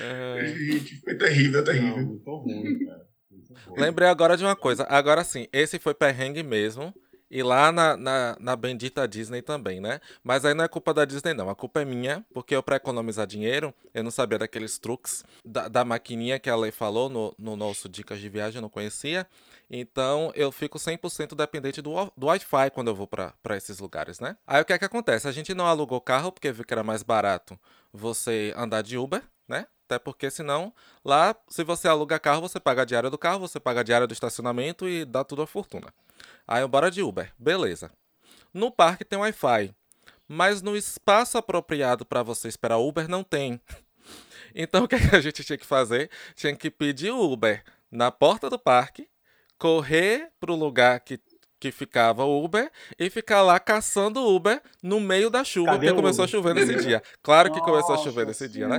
[0.00, 0.54] É...
[0.56, 1.96] Gente, foi terrível, não, terrível.
[1.98, 3.06] muito ruim, cara.
[3.30, 3.80] Muito ruim.
[3.80, 4.84] Lembrei agora de uma coisa.
[4.88, 6.92] Agora sim, esse foi perrengue mesmo.
[7.30, 10.00] E lá na, na, na bendita Disney também, né?
[10.22, 11.50] Mas aí não é culpa da Disney, não.
[11.50, 15.68] A culpa é minha, porque eu, pra economizar dinheiro, eu não sabia daqueles truques da,
[15.68, 19.26] da maquininha que a Lei falou no, no nosso Dicas de Viagem, eu não conhecia.
[19.68, 24.36] Então eu fico 100% dependente do, do Wi-Fi quando eu vou pra esses lugares, né?
[24.46, 25.26] Aí o que é que acontece?
[25.26, 27.58] A gente não alugou carro porque viu que era mais barato
[27.92, 29.22] você andar de Uber?
[29.86, 33.60] Até porque senão, lá, se você aluga carro, você paga a diária do carro, você
[33.60, 35.94] paga a diária do estacionamento e dá tudo a fortuna.
[36.46, 37.92] Aí eu bora de Uber, beleza.
[38.52, 39.72] No parque tem Wi-Fi,
[40.26, 43.60] mas no espaço apropriado para você esperar Uber não tem.
[44.58, 46.10] Então o que, é que a gente tinha que fazer?
[46.34, 49.06] Tinha que pedir o Uber na porta do parque,
[49.58, 51.20] correr pro lugar que,
[51.58, 56.00] que ficava o Uber e ficar lá caçando Uber no meio da chuva, Cadê porque
[56.00, 57.02] começou a chover nesse dia.
[57.22, 58.78] Claro que começou a chover nesse dia, né?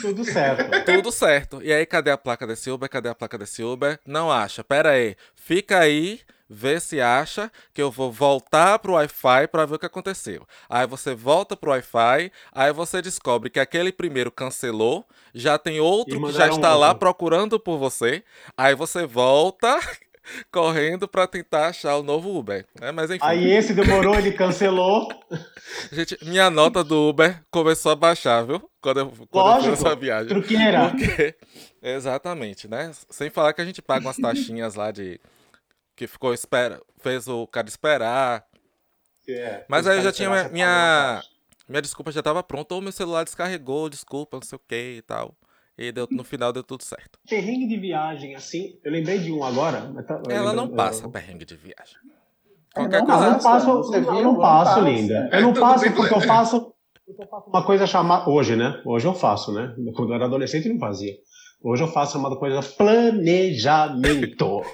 [0.00, 0.84] Tudo certo.
[0.84, 1.62] Tudo certo.
[1.62, 2.88] E aí, cadê a placa desse Uber?
[2.88, 3.98] Cadê a placa desse Uber?
[4.06, 4.62] Não acha.
[4.62, 5.16] Pera aí.
[5.34, 9.86] Fica aí, vê se acha, que eu vou voltar pro Wi-Fi pra ver o que
[9.86, 10.46] aconteceu.
[10.68, 16.24] Aí você volta pro Wi-Fi, aí você descobre que aquele primeiro cancelou, já tem outro
[16.26, 17.00] que já está lá outro.
[17.00, 18.22] procurando por você.
[18.56, 19.78] Aí você volta
[20.50, 22.66] correndo pra tentar achar o novo Uber.
[22.80, 22.90] né?
[22.92, 23.20] Mas enfim.
[23.22, 25.08] Aí esse demorou, ele cancelou.
[25.92, 28.68] Gente, minha nota do Uber começou a baixar, viu?
[28.80, 29.86] Quando eu, quando eu fiz Lógico.
[29.88, 30.28] essa viagem.
[30.28, 30.90] Truqueira.
[30.90, 31.36] Porque,
[31.82, 32.92] exatamente, né?
[33.10, 35.20] Sem falar que a gente paga umas taxinhas lá de.
[35.96, 38.44] Que ficou espera, fez o cara esperar.
[39.28, 41.22] É, Mas aí eu já tinha minha- minha-.
[41.68, 45.02] Minha desculpa já tava pronta, ou meu celular descarregou, desculpa, não sei o que e
[45.02, 45.34] tal.
[45.78, 47.18] E deu, no final deu tudo certo.
[47.28, 49.90] Perrengue de viagem, assim, eu lembrei de um agora.
[49.94, 51.96] mas tá- eu Ela lembro- não eu- passa perrengue de viagem.
[52.74, 53.30] É, Qualquer não, Não, eu coisa.
[53.32, 55.28] não passo, eu não Não passo, linda.
[55.32, 56.26] É, Eu não tudo passo porque eu é.
[56.26, 56.72] faço
[57.06, 58.28] eu faço uma coisa chamada.
[58.28, 58.82] Hoje, né?
[58.84, 59.74] Hoje eu faço, né?
[59.94, 61.12] Quando eu era adolescente eu não fazia.
[61.62, 64.62] Hoje eu faço uma coisa planejamento.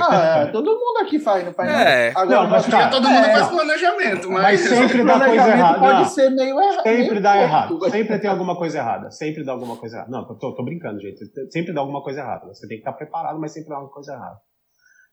[0.00, 2.12] Ah, é, todo mundo aqui faz, não faz É.
[2.14, 2.24] nada.
[2.24, 5.78] Não, mas, cara, Todo mundo é, faz planejamento, mas, Mas sempre dá coisa errada.
[5.78, 6.82] pode Não, ser meio errado.
[6.82, 7.90] sempre meio dá errado.
[7.90, 9.10] Sempre tem alguma coisa errada.
[9.10, 10.10] Sempre dá alguma coisa errada.
[10.10, 11.18] Não, tô, tô brincando, gente.
[11.50, 12.46] Sempre dá alguma coisa errada.
[12.46, 14.38] Você tem que estar preparado, mas sempre dá alguma coisa errada.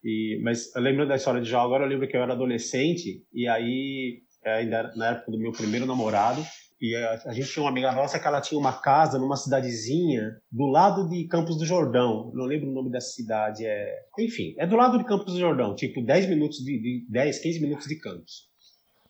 [0.02, 3.22] E, mas eu lembro da história de Jó, agora eu lembro que eu era adolescente,
[3.34, 6.41] e aí, é, ainda era na época do meu primeiro namorado,
[6.81, 10.37] e a, a gente tinha uma amiga nossa que ela tinha uma casa numa cidadezinha
[10.51, 12.31] do lado de Campos do Jordão.
[12.33, 13.65] Não lembro o nome dessa cidade.
[13.65, 14.05] É...
[14.17, 17.61] Enfim, é do lado de Campos do Jordão, tipo 10 minutos de, de 10, 15
[17.61, 18.47] minutos de Campos.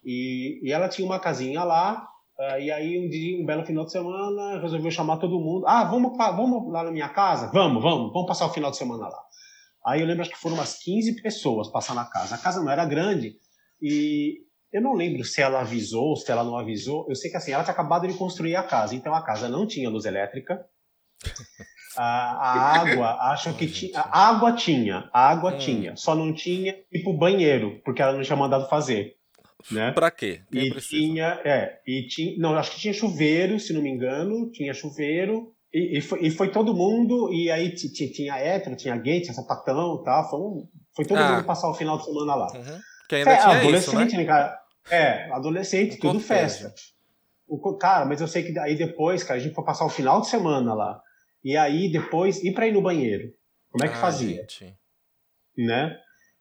[0.04, 2.08] E, e ela tinha uma casinha lá,
[2.40, 5.68] ah, e aí um dia, um belo final de semana, resolveu chamar todo mundo.
[5.68, 7.52] Ah, vamos, vamos lá na minha casa?
[7.54, 9.20] Vamos, vamos, vamos passar o final de semana lá.
[9.86, 12.36] Aí eu lembro acho que foram umas 15 pessoas passar na casa.
[12.36, 13.36] A casa não era grande
[13.82, 17.06] e eu não lembro se ela avisou, se ela não avisou.
[17.10, 19.66] Eu sei que assim, ela tinha acabado de construir a casa, então a casa não
[19.68, 20.66] tinha luz elétrica.
[21.98, 24.00] A, a água, acho que tinha.
[24.00, 25.58] A água tinha, a água Hum.
[25.58, 29.16] tinha, só não tinha tipo banheiro, porque ela não tinha mandado fazer.
[29.70, 29.92] Né?
[29.92, 30.42] Pra quê?
[30.52, 30.96] Quem E precisa?
[31.02, 35.54] tinha, é, e tinha, não, acho que tinha chuveiro, se não me engano, tinha chuveiro,
[35.74, 39.20] e, e, foi, e foi todo mundo, e aí ti- ti- tinha hétero, tinha gay,
[39.22, 41.34] tinha sapatão, tá, foi, um- foi todo Ah.
[41.36, 42.48] mundo passar o final de semana lá.
[42.56, 42.80] Uhum.
[43.10, 44.18] Que ainda É, tinha isso, adolescente, né?
[44.20, 44.60] né, cara?
[44.90, 46.74] É, adolescente, tudo festa.
[47.48, 50.22] O cara, mas eu sei que aí depois, cara, a gente foi passar o final
[50.22, 51.02] de semana lá,
[51.44, 53.34] e aí depois, ir pra ir no banheiro,
[53.72, 54.36] como é que Ah, fazia?
[54.38, 54.78] gente.
[55.58, 55.98] né?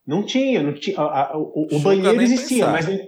[0.07, 2.73] Não tinha, não tinha a- a- o, o banheiro existia, pensar.
[2.73, 2.99] mas não,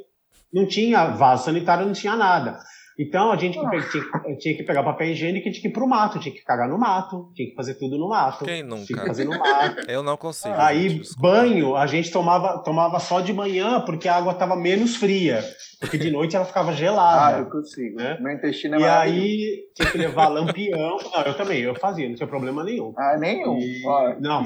[0.52, 2.58] não tinha vaso sanitário, não tinha nada.
[2.98, 6.18] Então a gente tinha, tinha, que pegar papel higiênico e tinha que ir pro mato,
[6.18, 8.44] tinha que cagar no mato, tinha que fazer tudo no mato.
[8.44, 8.84] Quem nunca?
[8.84, 9.80] Tinha que fazer no mato.
[9.90, 10.54] Eu não consigo.
[10.56, 14.96] Aí, gente, banho, a gente tomava, tomava só de manhã porque a água estava menos
[14.96, 15.42] fria.
[15.80, 17.36] Porque de noite ela ficava gelada.
[17.36, 17.96] Ah, eu consigo.
[17.96, 18.18] Né?
[18.20, 20.98] Meu intestino é E aí tinha que levar lampião.
[21.14, 22.92] Não, eu também, eu fazia, não tinha problema nenhum.
[22.96, 23.58] Ah, nenhum?
[23.58, 23.82] E...
[24.20, 24.44] Não,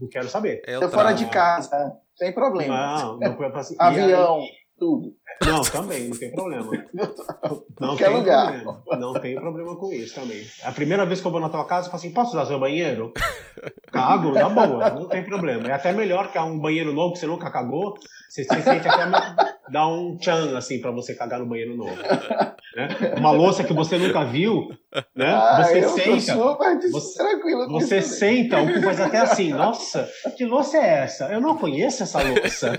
[0.00, 0.62] não quero saber.
[0.66, 2.96] Eu, eu fora de casa, sem problema.
[2.96, 3.62] Não, não foi pra...
[3.78, 4.40] Avião.
[4.40, 5.14] Aí, tudo.
[5.44, 6.70] Não, também, não tem problema.
[7.80, 8.62] Não tem lugar.
[8.62, 8.82] problema.
[8.98, 10.46] Não tem problema com isso também.
[10.62, 12.60] A primeira vez que eu vou na tua casa, eu falo assim, posso usar seu
[12.60, 13.10] banheiro?
[13.90, 15.66] Cago, na boa, não tem problema.
[15.68, 17.94] É até melhor que um banheiro novo que você nunca cagou,
[18.28, 19.06] você se sente até
[19.70, 21.96] dar um tchan, assim, pra você cagar no banheiro novo.
[22.76, 22.88] Né?
[23.16, 24.68] Uma louça que você nunca viu,
[25.14, 25.32] né?
[25.32, 26.36] Ah, você senta.
[26.90, 31.24] Você, tranquilo você senta, o que faz até assim, nossa, que louça é essa?
[31.32, 32.76] Eu não conheço essa louça.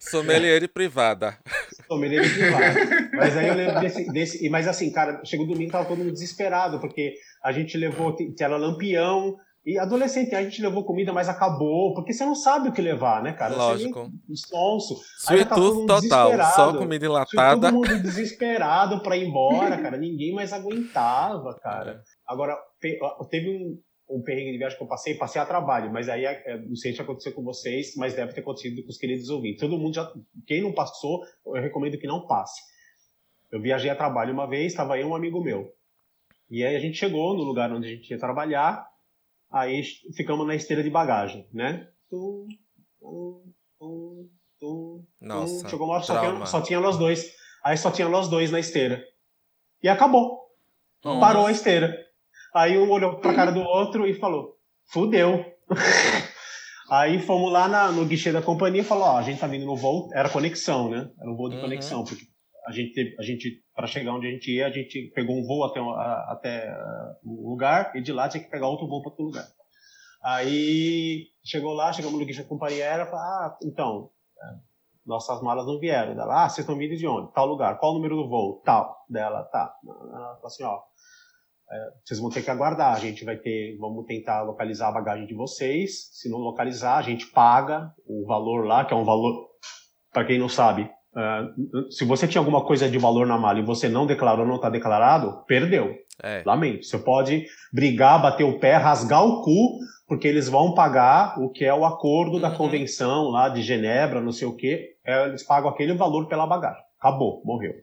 [0.00, 1.38] Sommelier de privada.
[1.84, 3.10] De privada.
[3.12, 4.48] Mas aí eu lembro desse, desse.
[4.48, 9.36] Mas assim, cara, chegou domingo tava todo mundo desesperado, porque a gente levou, tinha lampião,
[9.66, 13.22] e adolescente, a gente levou comida, mas acabou, porque você não sabe o que levar,
[13.22, 13.54] né, cara?
[13.54, 14.10] Lógico.
[14.34, 15.00] Sonso.
[15.20, 17.68] Sweet total, só comida enlatada.
[17.68, 19.96] Todo mundo desesperado pra ir embora, cara.
[19.96, 22.02] Ninguém mais aguentava, cara.
[22.26, 22.58] Agora,
[23.30, 23.78] teve um,
[24.16, 26.76] um perrengue de viagem que eu passei, passei a trabalho, mas aí é, é, não
[26.76, 29.60] sei se aconteceu com vocês, mas deve ter acontecido com os queridos ouvintes.
[29.60, 30.12] Todo mundo já.
[30.46, 32.60] Quem não passou, eu recomendo que não passe.
[33.50, 35.72] Eu viajei a trabalho uma vez, estava aí um amigo meu.
[36.50, 38.88] E aí a gente chegou no lugar onde a gente ia trabalhar
[39.54, 39.84] Aí
[40.16, 41.86] ficamos na esteira de bagagem, né?
[42.10, 42.48] Tum,
[42.98, 47.32] tum, tum, tum, Nossa, Chegou uma hora só tinha, só tinha nós dois.
[47.62, 49.04] Aí só tinha nós dois na esteira.
[49.80, 50.40] E acabou.
[51.04, 51.20] Nossa.
[51.20, 52.03] Parou a esteira.
[52.54, 54.56] Aí um olhou pra cara do outro e falou:
[54.92, 55.44] fudeu.
[56.90, 59.66] Aí fomos lá na, no guichê da companhia e falou: Ó, a gente tá vindo
[59.66, 60.08] no voo.
[60.14, 61.10] Era conexão, né?
[61.18, 61.62] Era um voo de uhum.
[61.62, 62.24] conexão, porque
[62.66, 65.64] a gente, a gente para chegar onde a gente ia, a gente pegou um voo
[65.64, 66.76] até, até
[67.24, 69.46] o lugar e de lá tinha que pegar outro voo para outro lugar.
[70.22, 74.44] Aí chegou lá, chegamos no guichê da companhia aérea, falou, ah, então, é,
[75.04, 76.14] nossas malas não vieram.
[76.14, 77.30] Dela, ah, vocês estão vindo de onde?
[77.32, 77.78] Tal lugar.
[77.78, 78.62] Qual o número do voo?
[78.64, 79.04] Tal.
[79.08, 79.74] Dela, tá.
[79.84, 80.80] Ela falou assim, ó,
[81.74, 82.94] é, vocês vão ter que aguardar.
[82.94, 86.08] A gente vai ter, vamos tentar localizar a bagagem de vocês.
[86.12, 89.48] Se não localizar, a gente paga o valor lá, que é um valor,
[90.12, 93.64] para quem não sabe, Uh, se você tinha alguma coisa de valor na mala e
[93.64, 95.94] você não declarou, não está declarado, perdeu.
[96.22, 96.42] É.
[96.44, 96.84] Lamento.
[96.84, 101.64] Você pode brigar, bater o pé, rasgar o cu, porque eles vão pagar o que
[101.64, 102.56] é o acordo da uhum.
[102.56, 104.96] convenção lá de Genebra, não sei o quê.
[105.04, 106.82] É, eles pagam aquele valor pela bagagem.
[106.98, 107.74] Acabou, morreu.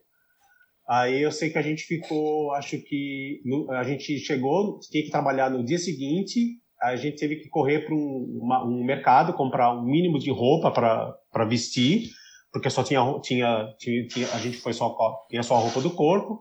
[0.91, 5.49] Aí eu sei que a gente ficou, acho que a gente chegou, tinha que trabalhar
[5.49, 10.19] no dia seguinte, a gente teve que correr para um, um mercado, comprar um mínimo
[10.19, 12.09] de roupa para vestir
[12.51, 14.93] porque só tinha, tinha, tinha, tinha, a gente foi só
[15.29, 16.39] tinha só a roupa do corpo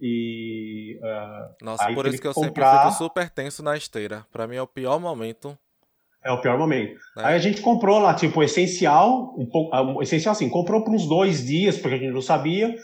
[0.00, 2.70] e uh, nossa por isso que eu comprar...
[2.70, 4.24] sempre fico super tenso na esteira.
[4.30, 5.58] Para mim é o pior momento
[6.22, 6.98] é o pior momento.
[7.16, 7.24] é.
[7.24, 11.46] aí a gente comprou lá tipo essencial um pouco essencial assim comprou por uns dois
[11.46, 12.74] dias porque a gente não sabia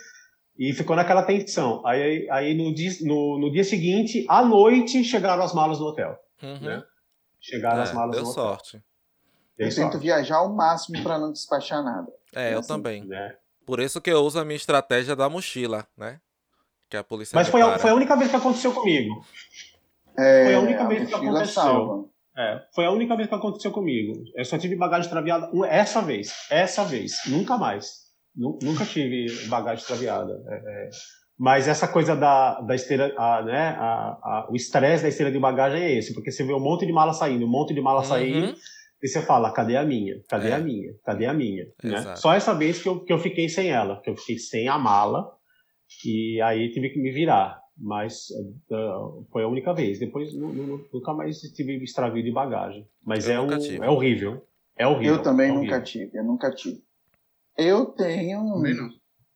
[0.59, 5.43] e ficou naquela tensão aí aí no dia, no, no dia seguinte à noite chegaram
[5.43, 6.61] as malas no hotel uhum.
[6.61, 6.83] né?
[7.41, 8.77] chegaram é, as malas deu no sorte.
[8.77, 8.95] hotel
[9.59, 12.13] eu tento viajar ao máximo para não despachar nada.
[12.35, 13.05] É, é eu assim, também.
[13.05, 13.37] Né?
[13.65, 16.21] Por isso que eu uso a minha estratégia da mochila, né?
[16.89, 17.35] Que a polícia.
[17.35, 19.25] Mas foi a, foi a, única vez que aconteceu comigo.
[20.19, 22.11] É, foi a única a vez que aconteceu.
[22.37, 24.25] É, foi a única vez que aconteceu comigo.
[24.35, 26.33] Eu só tive bagagem extraviada essa vez.
[26.51, 27.21] Essa vez.
[27.27, 28.04] Nunca mais.
[28.37, 30.33] Nunca tive bagagem extraviada.
[30.49, 30.91] É, é.
[31.39, 35.39] Mas essa coisa da, da esteira, a, né, a, a, o estresse da esteira de
[35.39, 38.01] bagagem é esse, porque você vê um monte de mala saindo, um monte de mala
[38.01, 38.05] uhum.
[38.05, 38.55] saindo,
[39.03, 40.15] e você fala, cadê a minha?
[40.29, 40.55] Cadê é.
[40.55, 40.93] a minha?
[41.05, 41.65] Cadê a minha?
[41.83, 42.17] Né?
[42.17, 44.79] Só essa vez que eu, que eu fiquei sem ela, que eu fiquei sem a
[44.79, 45.29] mala,
[46.05, 47.61] e aí tive que me virar.
[47.77, 48.29] Mas
[48.71, 49.99] uh, foi a única vez.
[49.99, 52.87] Depois nunca mais tive extravio de bagagem.
[53.05, 54.47] Mas é, um, é horrível.
[54.79, 55.17] É horrível.
[55.17, 56.81] Eu também é nunca tive, eu nunca tive.
[57.57, 58.63] Eu tenho.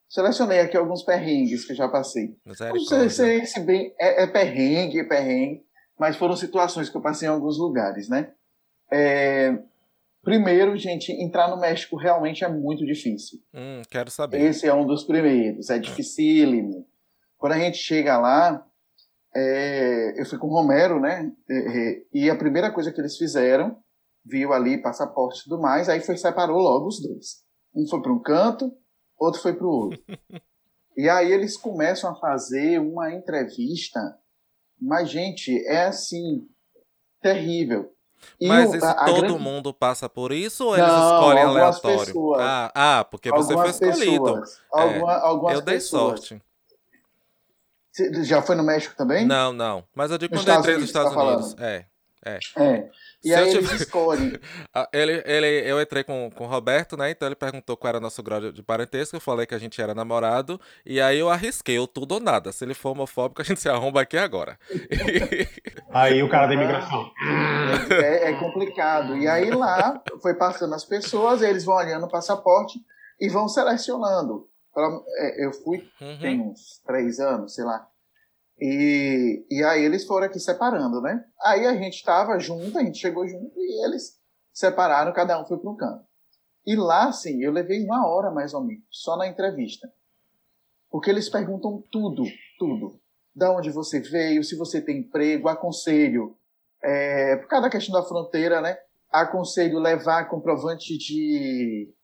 [0.08, 2.34] Selecionei aqui alguns perrengues que eu já passei.
[2.44, 2.54] Não
[3.10, 3.94] sei se bem.
[3.98, 5.62] É, é perrengue, é perrengue,
[5.98, 8.32] mas foram situações que eu passei em alguns lugares, né?
[8.90, 9.58] É,
[10.22, 13.38] primeiro, gente, entrar no México realmente é muito difícil.
[13.54, 14.40] Hum, quero saber.
[14.40, 16.86] Esse é um dos primeiros, é dificílimo.
[17.36, 18.64] Quando a gente chega lá,
[19.36, 21.30] é, eu fui com o Romero, né?
[22.12, 23.76] E a primeira coisa que eles fizeram,
[24.24, 27.46] viu ali passaporte e tudo mais, aí foi separou logo os dois.
[27.78, 28.76] Um foi para um canto,
[29.16, 30.02] outro foi para o outro.
[30.96, 34.00] e aí eles começam a fazer uma entrevista,
[34.80, 36.48] mas gente, é assim
[37.22, 37.94] terrível.
[38.42, 39.38] Mas isso a, a todo grande...
[39.38, 42.06] mundo passa por isso ou eles Não, escolhem aleatório?
[42.06, 42.40] Pessoas.
[42.40, 44.24] Ah, ah, porque você foi escolhido.
[44.24, 44.60] Pessoas.
[44.72, 46.20] Alguma, é, algumas eu dei pessoas.
[46.20, 46.42] sorte.
[47.92, 49.24] Você já foi no México também?
[49.24, 49.84] Não, não.
[49.94, 51.56] Mas eu digo quando eu entrei nos Estados tá Unidos.
[51.58, 51.86] É.
[52.24, 52.38] É.
[52.56, 52.90] é.
[53.24, 54.32] E Se aí eles escolhem.
[54.74, 57.10] Ah, ele, ele, eu entrei com, com o Roberto, né?
[57.10, 59.16] Então ele perguntou qual era nosso grau de parentesco.
[59.16, 60.60] Eu falei que a gente era namorado.
[60.84, 62.52] E aí eu arrisquei, o tudo ou nada.
[62.52, 64.58] Se ele for homofóbico, a gente se arromba aqui agora.
[65.90, 67.10] aí o cara da imigração.
[67.90, 69.16] É, é, complicado.
[69.16, 72.78] E aí lá foi passando as pessoas, eles vão olhando o passaporte
[73.20, 74.48] e vão selecionando.
[75.16, 76.18] É, eu fui uhum.
[76.20, 77.88] tem uns três anos, sei lá.
[78.60, 81.24] E, e aí eles foram aqui separando, né?
[81.42, 84.18] Aí a gente estava junto, a gente chegou junto e eles
[84.52, 86.04] separaram, cada um foi para um canto.
[86.66, 89.90] E lá, assim, eu levei uma hora mais ou menos, só na entrevista.
[90.90, 92.24] Porque eles perguntam tudo,
[92.58, 93.00] tudo.
[93.34, 96.36] Da onde você veio, se você tem emprego, aconselho.
[96.82, 98.76] É, por causa da questão da fronteira, né?
[99.10, 101.94] Aconselho levar comprovante de,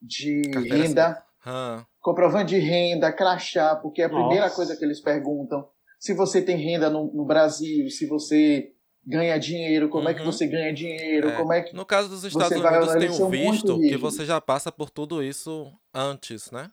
[0.00, 1.22] de renda.
[1.44, 4.20] Ah comprovante de renda, crachá, porque é a Nossa.
[4.20, 5.66] primeira coisa que eles perguntam.
[5.98, 8.72] Se você tem renda no, no Brasil, se você
[9.04, 10.10] ganha dinheiro, como uhum.
[10.10, 10.26] é que uhum.
[10.26, 11.36] você ganha dinheiro, é.
[11.36, 14.70] como é que No caso dos Estados Unidos tem um visto que você já passa
[14.70, 16.70] por tudo isso antes, né?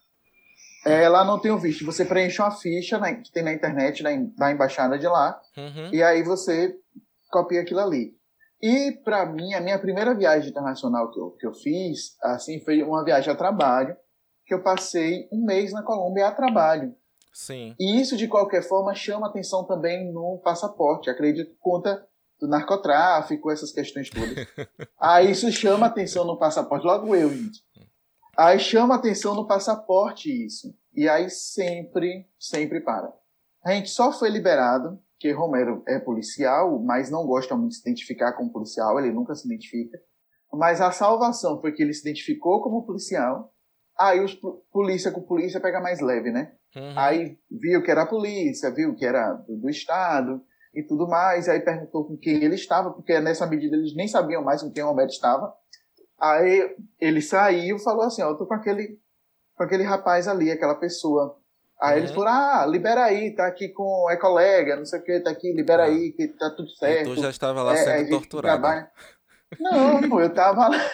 [0.84, 1.84] É, lá não tem o visto.
[1.84, 5.90] Você preenche uma ficha que tem na internet, na, na embaixada de lá, uhum.
[5.92, 6.76] e aí você
[7.28, 8.14] copia aquilo ali.
[8.62, 12.82] E para mim, a minha primeira viagem internacional que eu, que eu fiz, assim, foi
[12.82, 13.96] uma viagem a trabalho
[14.46, 16.94] que eu passei um mês na Colômbia a trabalho.
[17.32, 17.74] Sim.
[17.78, 21.10] E isso, de qualquer forma, chama atenção também no passaporte.
[21.10, 22.06] Acredito que conta
[22.40, 24.34] do narcotráfico, essas questões todas.
[24.98, 26.86] Aí isso chama atenção no passaporte.
[26.86, 27.62] Logo eu, gente.
[28.38, 30.74] Aí chama atenção no passaporte isso.
[30.94, 33.10] E aí sempre, sempre para.
[33.64, 37.80] A gente só foi liberado, que Romero é policial, mas não gosta muito de se
[37.82, 39.98] identificar como policial, ele nunca se identifica.
[40.52, 43.54] Mas a salvação foi que ele se identificou como policial
[43.98, 44.34] Aí os
[44.70, 46.52] polícia com polícia pega mais leve, né?
[46.74, 46.98] Uhum.
[46.98, 50.42] Aí viu que era a polícia, viu que era do, do, Estado
[50.74, 51.48] e tudo mais.
[51.48, 54.84] Aí perguntou com quem ele estava, porque nessa medida eles nem sabiam mais com quem
[54.84, 55.52] o Almeida estava.
[56.20, 58.98] Aí ele saiu e falou assim: Ó, eu tô com aquele,
[59.56, 61.38] com aquele rapaz ali, aquela pessoa.
[61.80, 61.98] Aí uhum.
[61.98, 64.10] eles falaram: Ah, libera aí, tá aqui com.
[64.10, 65.94] É colega, não sei o que, tá aqui, libera uhum.
[65.94, 67.14] aí, que tá tudo certo.
[67.14, 68.60] Tu já estava lá é, sendo torturado.
[68.60, 68.90] Trabalha...
[69.58, 70.90] Não, eu tava lá.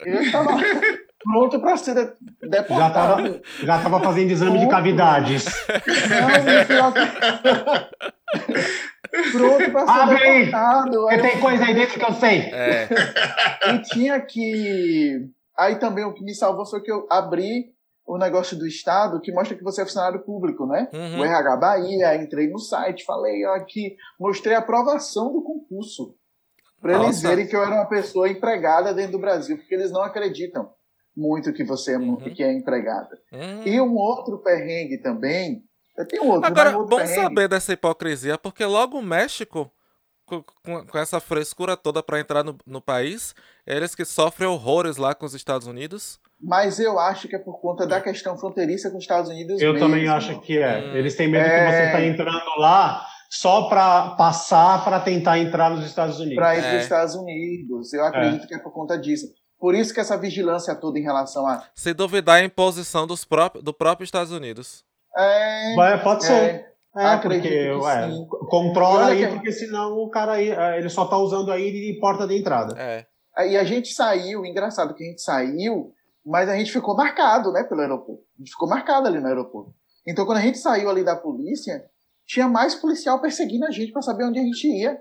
[0.00, 0.62] Eu tava lá
[1.22, 2.78] pronto para ser deportado.
[2.78, 4.64] Já estava já tava fazendo exame pronto.
[4.64, 5.44] de cavidades.
[6.68, 6.92] Não,
[9.32, 11.08] pronto para ser Abre deportado.
[11.08, 12.38] Aí, tem coisa aí dentro que eu sei.
[12.52, 12.88] É.
[13.74, 15.28] E tinha que...
[15.58, 17.72] Aí também o que me salvou foi que eu abri
[18.06, 20.88] o negócio do Estado que mostra que você é funcionário público, né?
[20.92, 21.20] Uhum.
[21.20, 26.16] O RH Bahia, entrei no site, falei aqui, mostrei a aprovação do concurso.
[26.80, 30.02] Para eles verem que eu era uma pessoa empregada dentro do Brasil, porque eles não
[30.02, 30.70] acreditam
[31.20, 32.16] muito que você é, uhum.
[32.16, 33.18] que é empregada.
[33.30, 33.62] Uhum.
[33.66, 35.62] E um outro perrengue também.
[36.08, 37.22] Tem outro, Agora, outro bom perrengue.
[37.22, 39.70] saber dessa hipocrisia, porque logo o México,
[40.24, 43.34] com, com, com essa frescura toda para entrar no, no país,
[43.66, 46.18] eles que sofrem horrores lá com os Estados Unidos.
[46.42, 49.60] Mas eu acho que é por conta da questão fronteiriça com os Estados Unidos.
[49.60, 49.86] Eu mesmo.
[49.86, 50.78] também acho que é.
[50.78, 50.96] Hum.
[50.96, 51.66] Eles têm medo é...
[51.66, 56.36] que você está entrando lá só para passar para tentar entrar nos Estados Unidos.
[56.36, 56.62] Para ir é.
[56.62, 57.92] para os Estados Unidos.
[57.92, 58.46] Eu acredito é.
[58.46, 59.26] que é por conta disso.
[59.60, 61.62] Por isso que essa vigilância toda em relação a.
[61.74, 64.82] Se duvidar a imposição dos próprios, do próprio Estados Unidos.
[65.16, 65.74] É.
[65.76, 66.70] Vai, pode ser.
[66.96, 68.10] É, é porque ué,
[68.48, 69.34] controla aí, que...
[69.34, 72.74] porque senão o cara aí, é, ele só tá usando aí de porta de entrada.
[72.80, 73.06] É.
[73.46, 75.92] E a gente saiu, engraçado que a gente saiu,
[76.24, 78.22] mas a gente ficou marcado, né, pelo aeroporto.
[78.36, 79.72] A gente ficou marcado ali no aeroporto.
[80.06, 81.84] Então, quando a gente saiu ali da polícia,
[82.26, 85.00] tinha mais policial perseguindo a gente para saber onde a gente ia.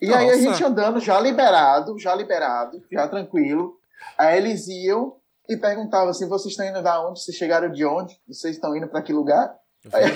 [0.00, 0.18] E Nossa.
[0.18, 3.78] aí a gente andando já liberado, já liberado, já tranquilo.
[4.18, 5.16] Aí eles iam
[5.48, 7.20] e perguntavam assim: vocês estão indo da onde?
[7.20, 8.14] Vocês chegaram de onde?
[8.26, 9.54] Vocês estão indo para que lugar?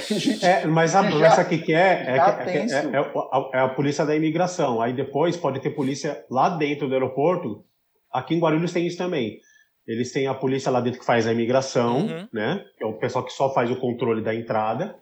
[0.09, 4.07] Gente, é, mas a polícia que quer é, é, é, é, a, é, a, polícia
[4.07, 4.81] da imigração.
[4.81, 7.65] Aí depois pode ter polícia lá dentro do aeroporto.
[8.11, 9.39] Aqui em Guarulhos tem isso também.
[9.87, 12.29] Eles têm a polícia lá dentro que faz a imigração, uhum.
[12.33, 12.65] né?
[12.77, 14.97] Que é o pessoal que só faz o controle da entrada.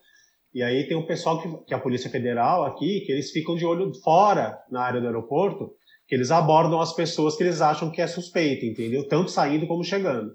[0.52, 3.56] E aí tem o pessoal que, que é a Polícia Federal aqui, que eles ficam
[3.56, 5.72] de olho fora na área do aeroporto
[6.06, 9.06] que eles abordam as pessoas que eles acham que é suspeita, entendeu?
[9.08, 10.32] Tanto saindo como chegando.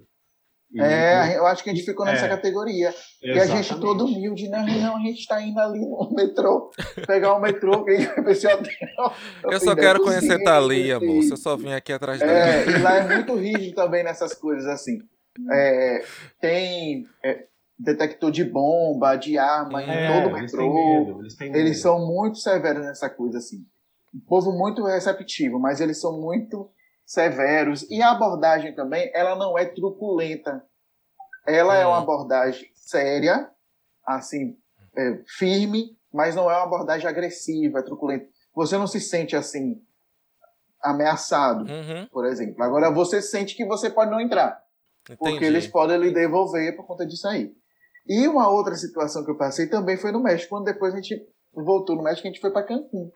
[0.74, 2.90] E, é, eu acho que a gente ficou nessa é, categoria.
[2.90, 3.38] Exatamente.
[3.38, 4.66] E a gente todo humilde, né?
[4.82, 6.72] Não, a gente está indo ali no metrô,
[7.06, 9.14] pegar o metrô, que esse hotel.
[9.44, 11.34] Eu, eu só quero conhecer Thalia, moço.
[11.34, 12.32] Eu só vim aqui atrás dela.
[12.32, 14.98] É, e lá é muito rígido também nessas coisas, assim.
[15.52, 16.06] É,
[16.40, 17.46] tem é,
[17.78, 20.64] detector de bomba, de arma em é, todo o metrô.
[20.64, 21.58] Eles, medo, eles, medo.
[21.58, 23.66] eles são muito severos nessa coisa, assim.
[24.14, 26.70] Um povo muito receptivo, mas eles são muito
[27.06, 27.90] severos.
[27.90, 30.64] E a abordagem também, ela não é truculenta.
[31.48, 32.04] Ela é uma Hum.
[32.04, 33.50] abordagem séria,
[34.06, 34.58] assim,
[34.96, 38.28] é, firme, mas não é uma abordagem agressiva, truculenta.
[38.54, 39.82] Você não se sente assim
[40.84, 42.62] ameaçado, Uhum, por exemplo.
[42.64, 44.62] Agora você sente que você pode não entrar,
[45.06, 45.46] porque entendi.
[45.46, 47.54] eles podem lhe devolver por conta disso aí.
[48.08, 51.24] E uma outra situação que eu passei também foi no México, quando depois a gente
[51.54, 53.12] voltou no México, a gente foi para Cancún.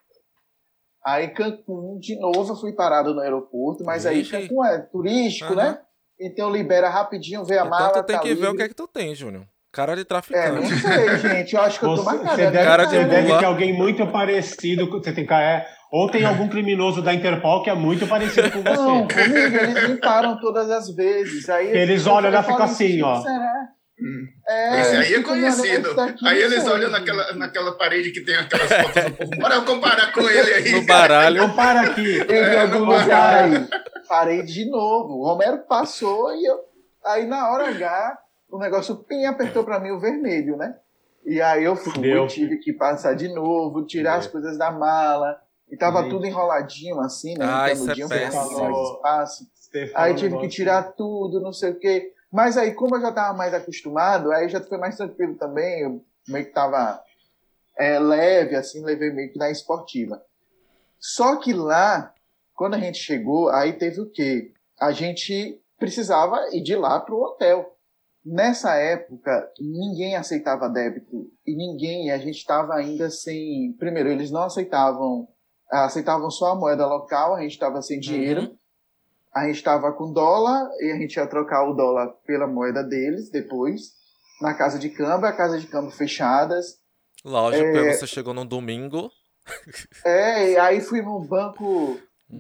[1.06, 4.32] Aí Cancún, de novo, eu fui parado no aeroporto, mas aí Vixe.
[4.32, 5.64] Cancún é turístico, Aham.
[5.64, 5.78] né?
[6.20, 8.58] Então libera rapidinho, vê a Então mala, tu tem tá que ver o livre.
[8.58, 9.46] que é que tu tem, Júnior.
[9.72, 10.52] Cara de É, traficante.
[10.52, 11.54] não sei, gente.
[11.54, 12.30] Eu acho que eu tô marcado.
[12.38, 14.98] você deve, Cara de você deve ter alguém muito parecido com.
[15.04, 18.72] Você tem, é, ou tem algum criminoso da Interpol que é muito parecido com você.
[18.82, 21.50] Não, comigo, eles me param todas as vezes.
[21.50, 23.68] Aí Eles olham e ficam assim, "Gente, ó." Será?
[24.48, 25.96] É, Esse aí é olhando, conhecido.
[25.96, 29.32] daqui, Aí eles olham naquela, naquela parede que tem aquelas fotos do povo.
[29.40, 30.72] Bora eu comparar com ele aí.
[30.74, 31.44] No baralho.
[31.44, 32.18] Então para aqui.
[32.18, 33.68] Eu vi É, algum lugar aí.
[34.08, 35.14] Parei de novo.
[35.20, 36.60] O Romero passou e eu.
[37.06, 38.18] Aí na hora H,
[38.50, 40.76] o negócio pim apertou pra mim o vermelho, né?
[41.26, 42.28] E aí eu fui, Fudeu.
[42.28, 44.42] tive que passar de novo, tirar as Fudeu.
[44.42, 45.38] coisas da mala.
[45.72, 47.46] E tava tudo enroladinho assim, né?
[47.46, 48.94] Ah, no isso é péssimo.
[48.94, 49.44] espaço.
[49.96, 52.12] Aí tive que tirar tudo, não sei o quê.
[52.32, 55.82] Mas aí, como eu já estava mais acostumado, aí já foi mais tranquilo também.
[55.82, 57.02] Eu meio que tava
[57.78, 60.24] é, leve, assim, levei meio que na esportiva.
[61.00, 62.14] Só que lá,
[62.54, 64.52] quando a gente chegou, aí teve o quê?
[64.80, 67.74] A gente precisava ir de lá pro hotel.
[68.26, 73.74] Nessa época, ninguém aceitava débito e ninguém, a gente estava ainda sem.
[73.78, 75.28] Primeiro, eles não aceitavam,
[75.70, 78.58] aceitavam só a moeda local, a gente estava sem dinheiro Uhum.
[79.36, 83.30] A gente estava com dólar e a gente ia trocar o dólar pela moeda deles
[83.30, 83.92] depois,
[84.42, 86.80] na casa de câmbio, a casa de câmbio fechadas.
[87.24, 87.94] Lógico, É.
[87.94, 89.12] você chegou num domingo.
[90.04, 92.00] É, e aí fui no banco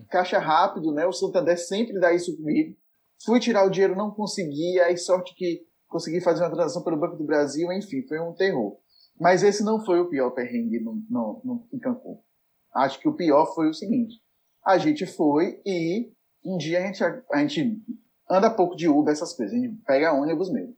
[0.10, 1.06] caixa rápido, né?
[1.06, 2.76] O Santander sempre dá isso comigo.
[3.24, 7.16] Fui tirar o dinheiro, não consegui, aí sorte que consegui fazer uma transação pelo Banco
[7.16, 8.78] do Brasil, enfim, foi um terror.
[9.20, 12.20] Mas esse não foi o pior perrengue no, no, no, em Cancún.
[12.74, 14.16] Acho que o pior foi o seguinte:
[14.66, 16.12] a gente foi e
[16.46, 17.82] um dia a gente, a gente
[18.30, 20.76] anda pouco de Uber, essas coisas, a gente pega ônibus mesmo.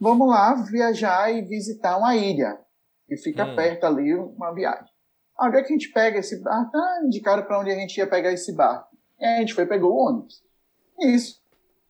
[0.00, 2.58] Vamos lá viajar e visitar uma ilha,
[3.06, 3.56] que fica Hum.
[3.56, 4.92] perto ali, uma viagem.
[5.40, 6.76] Onde é que a gente pega esse barco?
[6.76, 8.88] Ah, indicaram para onde a gente ia pegar esse barco.
[9.20, 10.42] E aí a gente foi e pegou o ônibus.
[11.00, 11.42] Isso.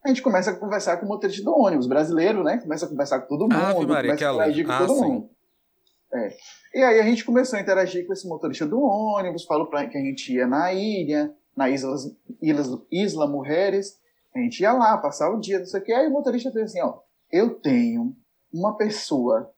[0.05, 2.59] A gente começa a conversar com o motorista do ônibus, brasileiro, né?
[2.59, 4.95] Começa a conversar com todo mundo, Ave Maria, começa que a interagir com Ah, todo
[4.95, 5.01] sim.
[5.05, 5.31] mundo.
[6.13, 6.37] É.
[6.75, 9.97] E aí a gente começou a interagir com esse motorista do ônibus, falou pra que
[9.99, 11.95] a gente ia na ilha, na Isla,
[12.43, 13.99] Isla, Isla Mujeres,
[14.35, 15.93] a gente ia lá, passar o dia, não sei o que.
[15.93, 16.99] Aí o motorista fez assim, ó,
[17.31, 18.15] eu tenho
[18.53, 19.51] uma pessoa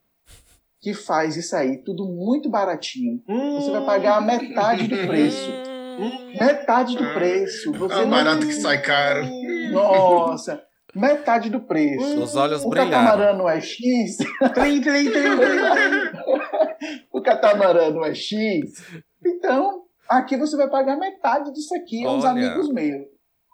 [0.80, 3.22] que faz isso aí, tudo muito baratinho.
[3.26, 5.50] Você vai pagar a metade do preço.
[5.98, 6.34] Hum.
[6.38, 7.72] Metade do preço.
[7.72, 9.24] Você É não- barato que sai caro.
[9.72, 10.62] Nossa,
[10.94, 12.22] metade do preço.
[12.22, 12.90] Os olhos O brilharam.
[12.92, 14.18] catamarã não é X,
[14.54, 17.06] Trim, trim, trim, trim.
[17.10, 18.84] o catamarã não é X.
[19.24, 22.30] Então, aqui você vai pagar metade disso aqui, uns Olha.
[22.30, 23.06] amigos meus.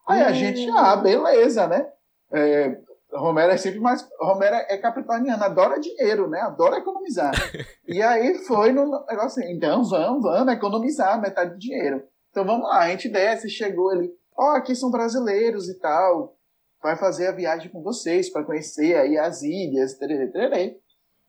[0.07, 1.89] Aí a gente, ah, beleza, né?
[2.33, 2.77] É,
[3.13, 4.09] Romero é sempre mais.
[4.21, 6.41] Romero é capricorniano, adora dinheiro, né?
[6.41, 7.33] Adora economizar.
[7.87, 12.03] e aí foi no negócio assim, então vamos, vamos economizar metade do dinheiro.
[12.31, 16.35] Então vamos lá, a gente desce, chegou ele, ó, aqui são brasileiros e tal,
[16.83, 20.79] vai fazer a viagem com vocês para conhecer aí as ilhas, tererê, tererê.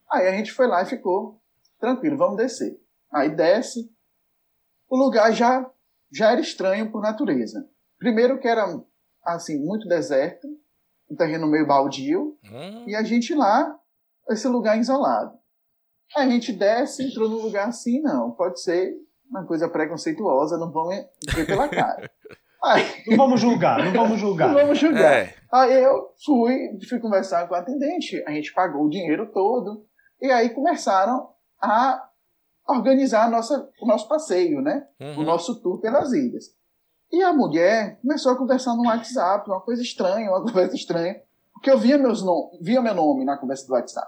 [0.10, 1.42] Aí a gente foi lá e ficou
[1.78, 2.80] tranquilo, vamos descer.
[3.12, 3.92] Aí desce,
[4.94, 5.70] o lugar já,
[6.12, 7.68] já era estranho por natureza.
[7.98, 8.66] Primeiro que era,
[9.26, 10.48] assim, muito deserto,
[11.10, 12.86] um terreno meio baldio, Hum.
[12.88, 13.76] e a gente lá,
[14.30, 15.38] esse lugar isolado.
[16.16, 18.94] Aí a gente desce, entrou num lugar assim, não, pode ser
[19.30, 22.10] uma coisa preconceituosa, não vão ver pela cara.
[22.66, 24.54] Aí, Não vamos julgar, não vamos não julgar.
[24.54, 25.14] vamos julgar.
[25.14, 25.36] É.
[25.52, 29.86] Aí eu fui, fui conversar com a atendente, a gente pagou o dinheiro todo,
[30.22, 31.28] e aí começaram
[31.62, 32.08] a
[32.68, 34.86] organizar a nossa, o nosso passeio, né?
[35.00, 35.24] O Uhum.
[35.24, 36.46] nosso tour pelas ilhas.
[37.12, 41.22] E a mulher começou a conversar no WhatsApp, uma coisa estranha, uma conversa estranha,
[41.54, 44.08] porque eu via, meus nom via meu nome na conversa do WhatsApp.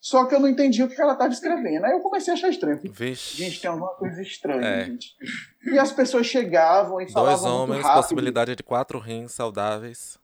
[0.00, 1.84] Só que eu não entendia o que ela estava escrevendo.
[1.84, 2.78] Aí eu comecei a achar estranho.
[2.92, 3.36] Vixe.
[3.38, 4.84] Gente, tem alguma coisa estranha, É.
[4.84, 5.14] gente.
[5.72, 8.02] E as pessoas chegavam e Dois falavam muito homens, rápido.
[8.02, 10.18] possibilidade de quatro rins saudáveis.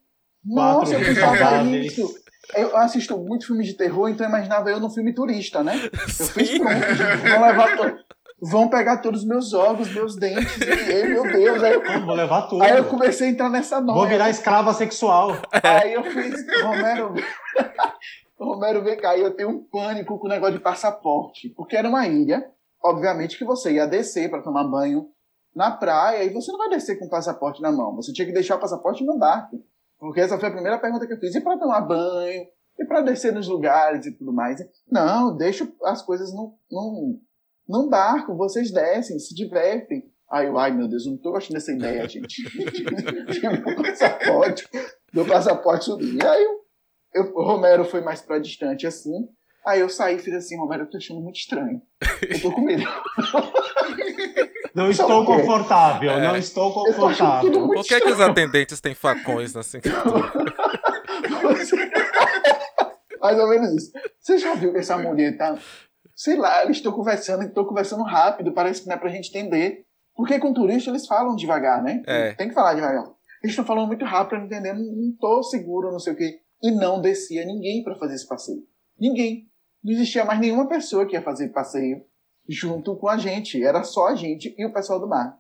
[0.45, 1.97] Nossa, eu Quatro pensava saudáveis.
[2.57, 5.75] Eu assisto muito filme de terror, então eu imaginava eu num filme turista, né?
[5.93, 6.59] Eu fiz Sim.
[6.59, 7.99] pronto, gente, vão levar to-
[8.43, 11.63] vão pegar todos os meus órgãos, meus dentes, e ei, meu Deus.
[11.63, 12.63] Aí eu, Vou levar tudo.
[12.63, 14.09] aí eu comecei a entrar nessa Vou noia.
[14.09, 15.33] virar escrava sexual.
[15.63, 17.15] Aí eu fiz, Romero,
[18.39, 22.07] Romero, vem cá, eu tenho um pânico com o negócio de passaporte, porque era uma
[22.07, 22.43] ilha,
[22.83, 25.07] obviamente que você ia descer para tomar banho
[25.55, 27.95] na praia e você não vai descer com o passaporte na mão.
[27.97, 29.63] Você tinha que deixar o passaporte no barco.
[30.01, 31.35] Porque essa foi a primeira pergunta que eu fiz.
[31.35, 32.47] E para tomar banho?
[32.79, 34.59] E para descer nos lugares e tudo mais?
[34.91, 37.21] Não, deixa as coisas num, num,
[37.69, 38.35] num barco.
[38.35, 40.11] Vocês descem, se divertem.
[40.33, 42.43] Aí eu, ai meu Deus, eu não tô gostando dessa ideia, gente.
[43.61, 44.69] do passaporte,
[45.13, 46.23] do passaporte subir.
[46.23, 46.47] E aí
[47.13, 49.29] eu, o Romero foi mais para distante assim.
[49.67, 51.83] Aí eu saí e fiz assim, Romero, eu tô achando muito estranho.
[52.27, 52.85] Eu tô com medo.
[54.75, 56.29] Não estou confortável, é.
[56.29, 57.69] não estou confortável.
[57.69, 59.97] Por que, que os atendentes têm facões na cintura?
[63.21, 63.93] Mais ou menos isso.
[64.19, 65.59] Você já viu que essa mulher tá.
[66.15, 69.85] Sei lá, eles estão conversando, estão conversando rápido, parece que não é pra gente entender.
[70.15, 72.03] Porque com turista eles falam devagar, né?
[72.07, 72.35] É.
[72.35, 73.05] Tem que falar devagar.
[73.43, 76.41] Eles estão falando muito rápido, não entendendo, não tô seguro, não sei o quê.
[76.63, 78.63] E não descia ninguém para fazer esse passeio.
[78.99, 79.49] Ninguém.
[79.83, 82.05] Não existia mais nenhuma pessoa que ia fazer passeio
[82.51, 83.63] junto com a gente.
[83.63, 85.39] Era só a gente e o pessoal do mar.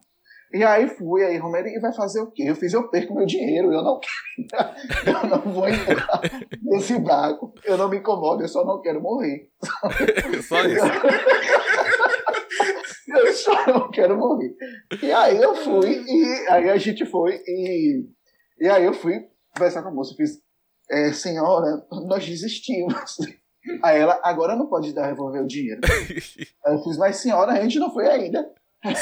[0.53, 2.43] E aí fui, aí Romero, e vai fazer o quê?
[2.47, 4.75] Eu fiz, eu perco meu dinheiro, eu não quero,
[5.07, 6.21] eu não vou entrar
[6.61, 9.49] nesse barco, eu não me incomodo, eu só não quero morrer.
[10.43, 10.85] só isso.
[13.17, 14.53] eu só não quero morrer.
[15.01, 18.09] E aí eu fui, e aí a gente foi, e,
[18.59, 20.37] e aí eu fui conversar com a moça, fiz,
[20.91, 23.19] é, senhora, nós desistimos.
[23.83, 25.81] Aí ela, agora não pode dar revolver o dinheiro.
[26.65, 28.51] Aí eu fiz, mas senhora, a gente não foi ainda.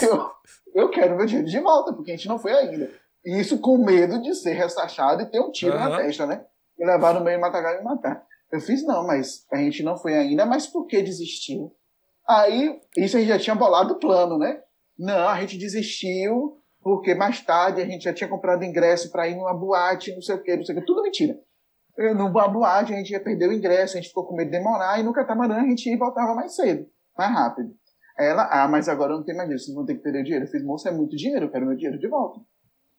[0.02, 0.30] Eu,
[0.74, 2.90] eu quero meu dinheiro de volta, porque a gente não foi ainda.
[3.24, 5.88] E isso com medo de ser ressachado e ter um tiro uhum.
[5.88, 6.44] na testa, né?
[6.78, 8.24] E levar no meio do matagal e matar.
[8.50, 11.72] Eu fiz, não, mas a gente não foi ainda, mas por que desistiu?
[12.26, 14.60] Aí, isso a gente já tinha bolado o plano, né?
[14.98, 19.36] Não, a gente desistiu porque mais tarde a gente já tinha comprado ingresso para ir
[19.36, 20.84] numa boate, não sei o quê, não sei o quê.
[20.86, 21.38] Tudo mentira
[22.14, 25.00] numa boate a gente ia perder o ingresso, a gente ficou com medo de demorar,
[25.00, 26.86] e no catamarã a gente ia e voltava mais cedo,
[27.16, 27.70] mais rápido.
[28.16, 30.44] Ela, ah, mas agora não tem mais dinheiro, vocês vão ter que perder dinheiro.
[30.44, 32.40] Eu fiz, moça, é muito dinheiro, eu quero meu dinheiro de volta.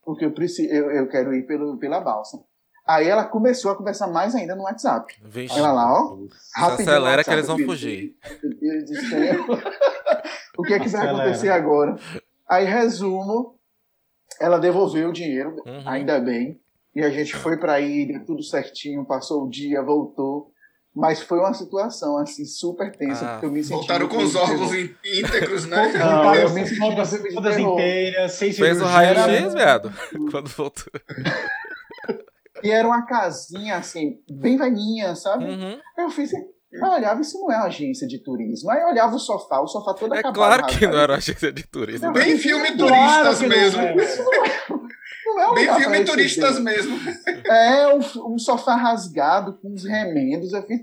[0.03, 2.41] Porque eu, preciso, eu, eu quero ir pelo, pela balsa.
[2.87, 5.13] Aí ela começou a conversar mais ainda no WhatsApp.
[5.23, 6.17] Vixe, ela lá, ó,
[6.55, 6.89] rapidinho.
[6.89, 8.15] Acelera que eles vão fugir.
[10.57, 11.95] o que é que vai acontecer agora?
[12.49, 13.59] Aí, resumo,
[14.39, 15.83] ela devolveu o dinheiro, uhum.
[15.85, 16.59] ainda bem.
[16.99, 20.51] E a gente foi para a ilha, tudo certinho, passou o dia, voltou.
[20.93, 23.77] Mas foi uma situação, assim, super tensa, ah, porque eu me senti...
[23.77, 25.93] Voltaram com os órgãos íntegros, né?
[25.93, 29.93] Não, eu me senti todas, todas inteiras, sem Fez o raio-x, viado,
[30.29, 30.91] quando voltou.
[32.61, 35.45] E era uma casinha, assim, bem velhinha, sabe?
[35.45, 35.79] Uhum.
[35.97, 36.31] Aí eu fiz...
[36.33, 38.69] Eu olhava, isso não é uma agência de turismo.
[38.69, 40.33] Aí eu olhava o sofá, o sofá todo é acabado.
[40.33, 42.11] É claro que não era uma agência de turismo.
[42.11, 43.81] Bem filme claro turistas mesmo.
[45.35, 45.63] Não é.
[45.63, 45.65] É.
[45.65, 46.97] É um Bem filme turistas mesmo.
[47.45, 50.53] É um, um, sofá rasgado com os remendos.
[50.53, 50.81] Eu fiz,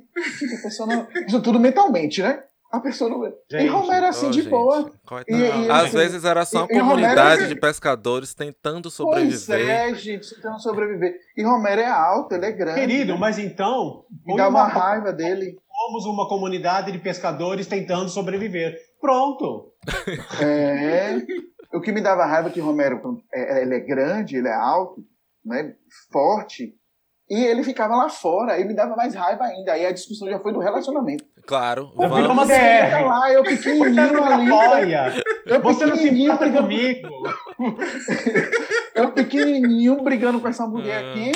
[0.59, 2.43] a pessoa não, isso tudo mentalmente, né?
[2.71, 3.23] A pessoa não.
[3.23, 4.91] Gente, e Romero assim oh, de gente, boa.
[5.29, 9.47] E, e, Às assim, vezes era só uma e, comunidade e de pescadores tentando sobreviver.
[9.47, 11.15] Pois é, gente, tentando sobreviver.
[11.37, 12.81] E Romero é alto, ele é grande.
[12.81, 14.05] Querido, mas então.
[14.27, 15.57] Me dá uma, uma raiva dele.
[15.71, 18.77] Somos uma comunidade de pescadores tentando sobreviver.
[19.01, 19.73] Pronto.
[20.41, 21.23] É.
[21.73, 25.05] O que me dava raiva é que Romero, é, ele é grande, ele é alto,
[25.45, 25.75] né,
[26.13, 26.75] forte,
[27.29, 29.73] e ele ficava lá fora, aí me dava mais raiva ainda.
[29.73, 31.25] Aí a discussão já foi do relacionamento.
[31.45, 31.91] Claro.
[31.95, 32.29] Pô, vamos.
[32.29, 33.05] uma DR.
[33.05, 34.53] lá, eu pequenininho ali.
[34.53, 35.13] Apoia.
[35.45, 37.09] Eu Você não se importa comigo.
[38.95, 41.11] eu pequenininho brigando com essa mulher ah.
[41.11, 41.33] aqui.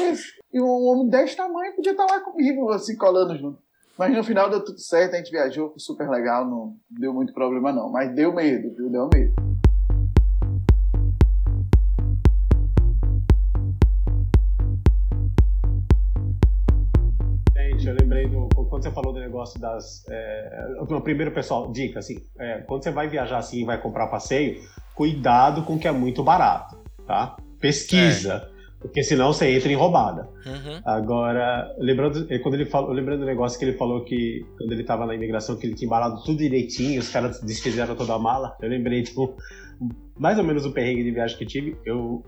[0.52, 3.58] E um homem desse tamanho podia estar lá comigo, assim, colando junto.
[3.98, 7.34] Mas no final deu tudo certo, a gente viajou, foi super legal, não deu muito
[7.34, 7.90] problema não.
[7.90, 8.88] Mas deu medo, viu?
[8.88, 9.49] Deu medo.
[18.80, 20.02] Quando você falou do negócio das.
[20.08, 20.68] É,
[21.04, 24.58] primeiro, pessoal, dica, assim, é, quando você vai viajar assim e vai comprar passeio,
[24.94, 27.36] cuidado com o que é muito barato, tá?
[27.60, 28.50] Pesquisa.
[28.56, 28.60] É.
[28.80, 30.30] Porque senão você entra em roubada.
[30.46, 30.80] Uhum.
[30.86, 35.04] Agora, lembrando, quando ele falou, lembrando do negócio que ele falou que quando ele estava
[35.04, 38.56] na imigração, que ele tinha embalado tudo direitinho, os caras desfizeram toda a mala.
[38.62, 39.36] Eu lembrei, tipo,
[40.18, 41.76] mais ou menos o perrengue de viagem que tive.
[41.84, 42.24] Eu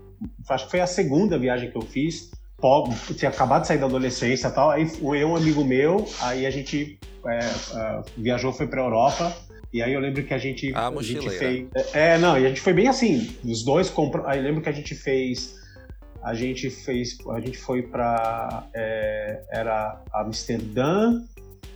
[0.47, 2.29] acho que foi a segunda viagem que eu fiz
[2.63, 4.71] pobre, tinha acabado de sair da adolescência e tal.
[4.71, 6.97] Aí eu, um amigo meu, aí a gente
[7.27, 9.35] é, uh, viajou, foi pra Europa.
[9.73, 11.67] E aí eu lembro que a gente, ah, a gente fez.
[11.93, 13.35] É, não, e a gente foi bem assim.
[13.43, 14.25] Os dois comprou.
[14.25, 15.55] Aí eu lembro que a gente fez.
[16.23, 17.17] A gente fez.
[17.29, 18.63] A gente foi pra.
[18.73, 21.21] É, era Amsterdã.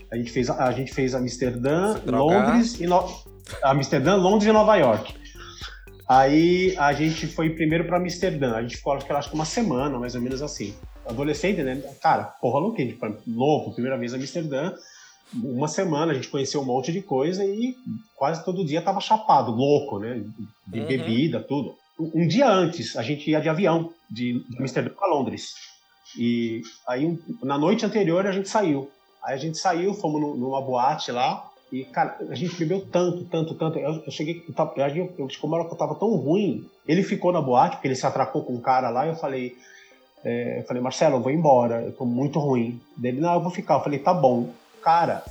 [0.09, 3.03] A gente fez, a gente fez Amsterdã, Londres e no,
[3.61, 5.13] Amsterdã, Londres e Nova York.
[6.07, 8.55] Aí a gente foi primeiro para Amsterdã.
[8.55, 10.73] A gente ficou, acho que, acho que uma semana, mais ou menos assim.
[11.05, 11.81] Adolescente, né?
[12.01, 14.73] Cara, porra louca, tipo, novo, primeira vez em Amsterdã.
[15.33, 17.75] uma semana, a gente conheceu um monte de coisa e
[18.15, 20.23] quase todo dia tava chapado, louco, né?
[20.65, 20.87] De uhum.
[20.87, 21.75] bebida, tudo.
[21.99, 25.55] Um, um, dia antes, a gente ia de avião, de Amsterdã para Londres.
[26.17, 28.89] E aí, na noite anterior, a gente saiu.
[29.21, 33.53] Aí a gente saiu, fomos numa boate lá, e, cara, a gente bebeu tanto, tanto,
[33.55, 33.77] tanto.
[33.77, 37.75] Eu, eu cheguei, eu, eu, eu, como eu tava tão ruim, ele ficou na boate,
[37.75, 39.53] porque ele se atracou com um cara lá, e eu falei,
[40.23, 42.79] é, eu falei, Marcelo, eu vou embora, eu tô muito ruim.
[42.95, 43.75] Dele, não, eu vou ficar.
[43.75, 44.49] Eu falei, tá bom.
[44.81, 45.23] Cara,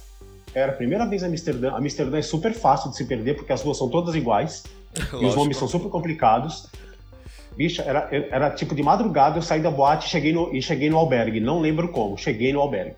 [0.55, 1.75] era a primeira vez em Amsterdã.
[1.75, 4.65] Amsterdã é super fácil de se perder, porque as ruas são todas iguais.
[5.21, 6.69] e os nomes são super complicados.
[7.57, 10.99] Bicha, era, era tipo de madrugada, eu saí da boate cheguei no, e cheguei no
[10.99, 11.41] albergue.
[11.41, 12.97] Não lembro como, cheguei no albergue.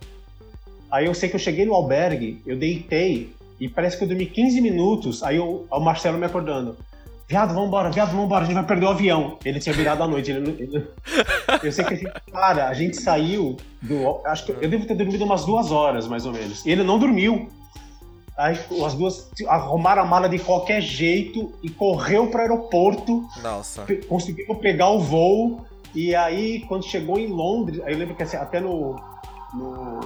[0.90, 4.26] Aí eu sei que eu cheguei no albergue, eu deitei e parece que eu dormi
[4.26, 5.22] 15 minutos.
[5.22, 6.76] Aí eu, o Marcelo me acordando.
[7.28, 9.36] Viado, vambora, viado, vambora, a gente vai perder o avião.
[9.44, 10.30] Ele tinha virado à noite.
[10.30, 10.86] Ele, ele,
[11.62, 14.22] eu sei que a gente, cara, a gente saiu do.
[14.24, 16.64] Acho que eu devo ter dormido umas duas horas, mais ou menos.
[16.64, 17.50] E ele não dormiu.
[18.34, 23.28] Aí as duas arrumaram a mala de qualquer jeito e correu para o aeroporto.
[23.42, 23.84] Nossa.
[24.08, 25.66] Conseguiu pegar o voo.
[25.94, 28.94] E aí, quando chegou em Londres, aí eu lembro que assim, até no,
[29.54, 30.00] no,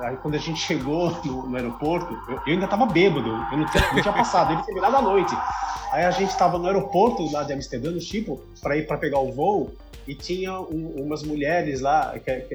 [0.00, 3.66] aí quando a gente chegou no, no aeroporto, eu, eu, ainda tava bêbado, eu não
[3.66, 5.36] tinha, não tinha passado, ele virado à noite.
[5.92, 9.18] Aí a gente tava no aeroporto lá de Amsterdã, no Chipo, para ir para pegar
[9.20, 9.72] o voo,
[10.06, 12.54] e tinha um, umas mulheres lá, que, que,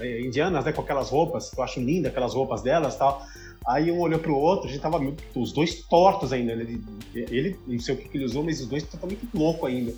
[0.00, 3.26] é, indianas, né, com aquelas roupas, que eu acho linda aquelas roupas delas tal.
[3.66, 4.98] Aí um olhou pro outro, a gente tava
[5.34, 6.54] os dois tortos ainda.
[6.54, 6.84] Né, ele,
[7.14, 9.92] ele não sei o que, que ele usou, mas os dois totalmente louco ainda.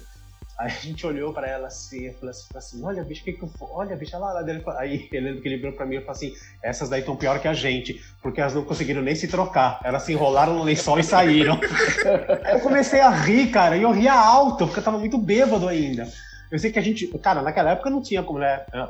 [0.63, 3.33] Aí a gente olhou pra ela assim e falou assim, assim, olha, bicho, o que
[3.33, 3.51] que eu...
[3.61, 4.43] Olha, bicho, olha lá.
[4.43, 4.63] Dele.
[4.79, 6.33] Aí ele, ele virou pra mim e falou assim,
[6.63, 9.81] essas daí estão pior que a gente, porque elas não conseguiram nem se trocar.
[9.83, 11.59] Elas se enrolaram no lençol e saíram.
[12.53, 16.09] eu comecei a rir, cara, e eu ria alto, porque eu tava muito bêbado ainda.
[16.49, 18.89] Eu sei que a gente, cara, naquela época não tinha como, né, é,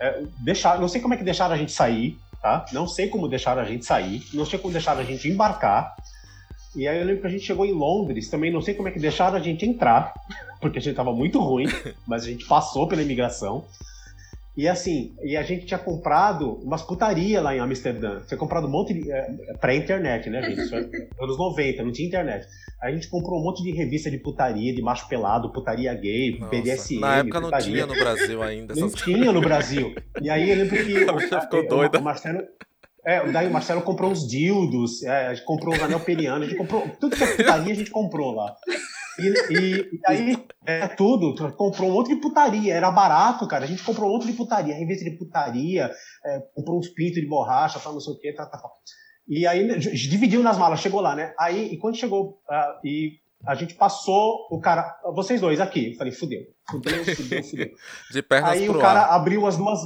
[0.00, 2.64] é deixar, não sei como é que deixaram a gente sair, tá?
[2.72, 5.94] Não sei como deixaram a gente sair, não sei como deixaram a gente embarcar.
[6.76, 8.90] E aí eu lembro que a gente chegou em Londres, também não sei como é
[8.90, 10.12] que deixaram a gente entrar,
[10.60, 11.66] porque a gente tava muito ruim,
[12.06, 13.64] mas a gente passou pela imigração.
[14.56, 18.20] E assim, e a gente tinha comprado umas putaria lá em Amsterdã.
[18.20, 19.10] Tinha comprado um monte de.
[19.10, 19.26] É,
[19.60, 20.60] pré-internet, né, gente?
[20.60, 20.78] Isso é
[21.20, 22.46] anos 90, não tinha internet.
[22.80, 26.54] A gente comprou um monte de revista de putaria, de macho pelado, putaria gay, Nossa,
[26.54, 27.00] BDSM.
[27.00, 27.66] Na época putaria.
[27.66, 28.74] não tinha no Brasil ainda.
[28.76, 29.94] Não tinha no Brasil.
[30.22, 31.04] E aí eu lembro que.
[31.04, 31.98] O, ficou doida.
[31.98, 32.44] O Marcelo,
[33.06, 36.48] é, daí o Marcelo comprou uns dildos, é, a gente comprou os anel peniano, a
[36.48, 36.88] gente comprou.
[37.00, 38.56] Tudo que é putaria a gente comprou lá.
[39.18, 43.64] E, e, e aí, é tudo, comprou um monte de putaria, era barato, cara.
[43.64, 45.90] A gente comprou um monte de putaria, revista de putaria,
[46.24, 48.60] é, comprou uns pintos de borracha, tal, não sei o que, tá, tá.
[49.28, 51.32] E aí, dividiu nas malas, chegou lá, né?
[51.38, 53.12] Aí, e quando chegou, uh, e
[53.46, 56.40] a gente passou, o cara, vocês dois aqui, eu falei, fudeu,
[56.70, 57.70] fudeu, fudeu, fudeu.
[58.10, 59.14] De pernas Aí o cara ar.
[59.16, 59.80] abriu as duas,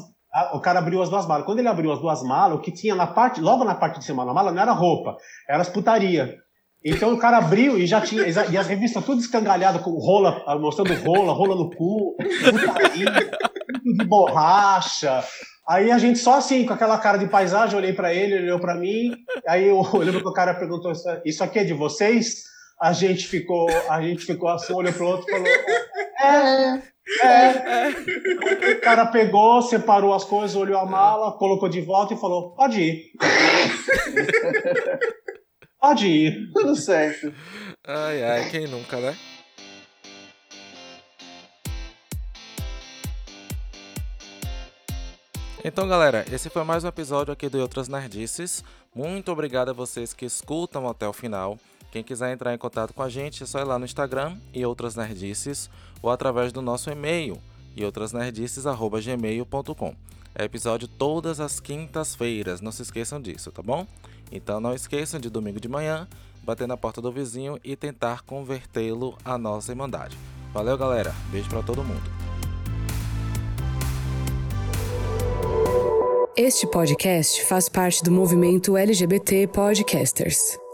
[0.53, 1.45] o cara abriu as duas malas.
[1.45, 4.05] Quando ele abriu as duas malas, o que tinha na parte, logo na parte de
[4.05, 5.17] cima da mala, não era roupa,
[5.49, 6.37] era as putaria.
[6.85, 8.25] Então o cara abriu e já tinha.
[8.27, 13.07] E as revistas tudo escangalhadas com rola, mostrando rola, rola no cu, putaria,
[13.85, 15.25] de borracha.
[15.69, 18.61] Aí a gente só assim, com aquela cara de paisagem, olhei para ele, ele olhou
[18.61, 19.15] para mim.
[19.47, 20.93] Aí eu, eu lembro que o cara perguntou:
[21.25, 22.45] Isso aqui é de vocês?
[22.81, 26.83] A gente ficou, a gente ficou assim, olhou pro outro e falou:
[27.23, 27.89] É, é.
[28.73, 32.83] O cara pegou, separou as coisas, olhou a mala, colocou de volta e falou: Pode
[32.83, 33.13] ir.
[35.81, 36.51] Pode ir.
[36.53, 37.33] Tudo certo.
[37.87, 39.17] Ai, ai, quem nunca, né?
[45.65, 48.63] Então, galera, esse foi mais um episódio aqui do Outras Nerdices.
[48.95, 51.59] Muito obrigado a vocês que escutam até o final.
[51.91, 54.65] Quem quiser entrar em contato com a gente, é só ir lá no Instagram e
[54.65, 55.71] Outras Nerdices
[56.03, 57.39] ou através do nosso e-mail
[57.77, 59.95] e outrasnerdices@gmail.com.
[60.35, 63.87] É episódio todas as quintas-feiras, não se esqueçam disso, tá bom?
[64.31, 66.07] Então não esqueçam de domingo de manhã
[66.43, 70.17] bater na porta do vizinho e tentar convertê-lo à nossa irmandade.
[70.53, 71.15] Valeu, galera.
[71.31, 72.03] Beijo para todo mundo.
[76.37, 80.68] Este podcast faz parte do movimento LGBT Podcasters.